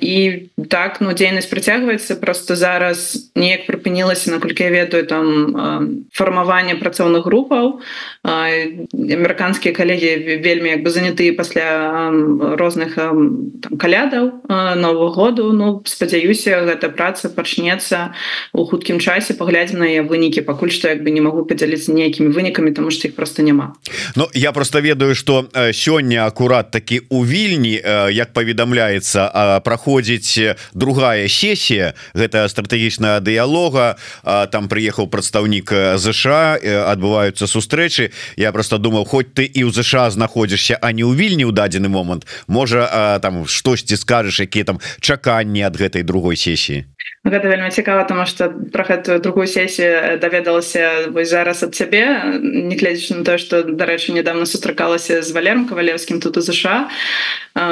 і 0.00 0.50
так 0.68 0.98
ну 1.00 1.14
дзейнасць 1.14 1.50
працягваецца 1.50 2.18
просто 2.18 2.56
зараз 2.56 3.30
неяк 3.34 3.66
прыпынілася 3.70 4.30
наколькі 4.34 4.66
я 4.66 4.70
ведаю 4.70 5.06
там 5.06 6.04
фармаванне 6.12 6.74
працоўных 6.74 7.24
групаў. 7.24 7.80
Амерыканскія 8.24 9.74
калегі 9.74 10.40
вельмі 10.42 10.70
як 10.70 10.82
бы 10.82 10.90
занятыя 10.90 11.34
пасля 11.34 12.10
розных 12.56 12.94
там, 12.94 13.78
калядаў 13.78 14.42
нового 14.48 15.10
году. 15.10 15.52
Ну 15.52 15.82
спадзяюся 15.84 16.64
гэта 16.64 16.88
праца 16.88 17.28
пачнецца 17.28 18.14
у 18.52 18.64
хуткім 18.64 19.00
часе. 19.00 19.34
Паглядзе 19.34 19.76
на 19.76 19.84
я 19.84 20.02
вынікі 20.02 20.42
пакуль 20.42 20.70
што 20.70 20.88
як 20.88 21.02
бы 21.04 21.10
не 21.10 21.20
могу 21.20 21.44
падзяліць 21.44 21.83
з 21.84 21.88
нейкімі 21.92 22.32
вынікамі 22.32 22.72
тому 22.72 22.90
что 22.90 23.08
их 23.08 23.14
просто 23.14 23.42
няма 23.42 23.74
Ну 24.16 24.28
я 24.34 24.52
просто 24.52 24.80
ведаю 24.80 25.14
что 25.14 25.48
сёння 25.72 26.26
акурат 26.26 26.70
такі 26.70 27.00
у 27.08 27.24
вільні 27.24 27.82
як 28.10 28.32
паведамляецца 28.32 29.60
праходзіць 29.64 30.56
другая 30.74 31.28
сессия. 31.28 31.94
Гэта 32.14 32.48
стратэгічная 32.48 33.20
дыялога 33.20 33.96
там 34.24 34.68
приехаў 34.68 35.08
прадстаўнік 35.08 35.98
ЗША 35.98 36.58
адбываюцца 36.90 37.46
сустрэчы 37.46 38.10
я 38.36 38.52
просто 38.52 38.78
думал 38.78 39.04
хоть 39.04 39.34
ты 39.34 39.44
і 39.44 39.64
ў 39.64 39.70
ЗША 39.72 40.10
знаходзішся 40.10 40.78
а 40.80 40.92
не 40.92 41.04
ў 41.04 41.14
вільні 41.14 41.44
ў 41.44 41.52
дадзены 41.52 41.88
момант 41.88 42.26
можа 42.46 43.18
там 43.22 43.46
штосьці 43.46 43.96
скажешь 43.96 44.40
якія 44.40 44.64
там 44.64 44.78
чаканні 45.00 45.62
ад 45.62 45.76
гэтай 45.76 46.02
другой 46.02 46.36
сессии 46.36 46.86
гэта 47.24 47.48
вельмі 47.48 47.70
цікава 47.70 48.04
тому 48.04 48.26
что 48.26 48.52
про 48.72 48.84
гэтую 48.84 49.20
другую 49.20 49.46
сессию 49.46 50.18
даведалася 50.20 51.08
вось 51.10 51.30
зараз 51.30 51.62
ад 51.62 51.74
цябе 51.74 52.04
негледзячы 52.42 53.14
на 53.14 53.24
то 53.24 53.38
что 53.38 53.62
дарэчы 53.62 54.12
недавно 54.12 54.46
сустракалася 54.46 55.22
з 55.22 55.32
валером 55.32 55.66
кавалевскім 55.66 56.20
тут 56.20 56.36
у 56.36 56.40
ЗША. 56.40 56.88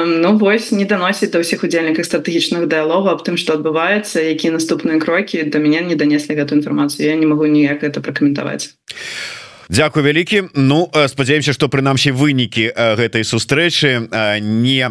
Ну 0.05 0.37
вось 0.37 0.71
не 0.71 0.85
даносіць 0.85 1.31
да 1.31 1.39
ўсіх 1.39 1.63
удзельніках 1.63 2.05
стратэгічных 2.05 2.65
дыялогу 2.65 3.13
аб 3.13 3.21
тым 3.21 3.37
что 3.37 3.53
адбываецца 3.53 4.21
якія 4.21 4.53
наступныя 4.53 4.97
крокі 4.97 5.43
да 5.43 5.59
мяне 5.59 5.81
не 5.81 5.95
данеслі 5.95 6.35
гэту 6.35 6.55
інфармацыю. 6.55 7.09
Я 7.09 7.15
не 7.15 7.27
могу 7.27 7.45
ніяк 7.45 7.83
это 7.83 8.01
пракаментаваць 8.01 8.73
Дякую 9.73 10.05
вялікі. 10.05 10.43
Ну 10.53 10.91
спадзяемся 11.07 11.49
что 11.53 11.65
прынамсі 11.65 12.13
вынікі 12.13 12.77
гэтай 12.77 13.25
сустрэчы 13.25 14.05
не 14.37 14.85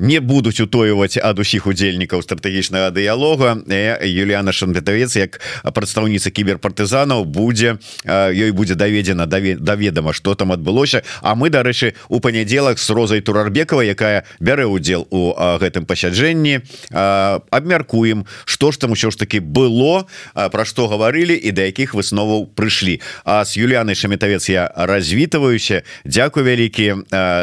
не 0.00 0.18
будуць 0.24 0.64
утойваць 0.64 1.20
ад 1.20 1.36
усіх 1.36 1.68
удзельнікаў 1.68 2.24
стратэгічнага 2.24 2.88
дыялога. 2.88 3.60
Юліяна 4.00 4.48
шандытавец 4.56 5.12
як 5.20 5.44
прадстаўніца 5.60 6.32
кіберпартызанаў 6.32 7.28
будзе 7.28 7.76
ёй 8.08 8.48
будзе 8.56 8.80
даведзена 8.80 9.28
даведама 9.28 10.16
что 10.16 10.32
там 10.34 10.56
адбылося. 10.56 11.04
А 11.20 11.36
мы 11.36 11.52
дарэчы 11.52 11.92
у 12.08 12.20
панядзелак 12.24 12.78
с 12.78 12.88
розай 12.88 13.20
турарбекова 13.20 13.84
якая 13.84 14.24
бярэ 14.40 14.64
удзел 14.64 15.04
у 15.10 15.36
гэтым 15.36 15.84
пасяджэнні 15.84 16.64
абмяркуем 16.96 18.24
что 18.46 18.72
ж 18.72 18.78
там 18.78 18.96
усё 18.96 19.12
ж 19.12 19.20
таки 19.20 19.44
было 19.44 20.08
про 20.32 20.64
што 20.64 20.88
гаварылі 20.88 21.36
і 21.36 21.52
да 21.52 21.68
якіх 21.68 21.92
высноваў 21.92 22.48
прыйшлі. 22.56 23.04
А 23.28 23.44
с 23.44 23.52
Юліяна 23.98 24.18
шаметавец 24.18 24.48
я 24.48 24.70
развітваюся 24.76 25.82
Дякую 26.04 26.46
вялікі 26.46 26.94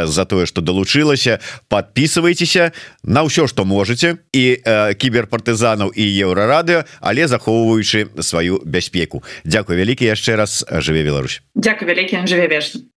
за 0.04 0.26
тое 0.26 0.46
что 0.46 0.62
далучылася 0.62 1.40
подписывайтеся 1.68 2.72
на 3.04 3.24
ўсё 3.24 3.48
что 3.48 3.66
можете. 3.66 4.18
І 4.32 4.62
кіберпартызанаў 4.96 5.92
і 5.92 6.06
еўрарады 6.24 6.86
але 7.02 7.28
захоўваючы 7.28 8.08
сваю 8.22 8.62
бяспеку. 8.66 9.24
Дякую 9.44 9.78
вялікі 9.78 10.06
яшчэ 10.06 10.36
раз 10.36 10.66
жыве 10.80 11.04
Беларусь. 11.04 11.42
Дякую 11.56 11.90
вялікі 11.92 12.24
жыве 12.26 12.48
вечна 12.48 12.88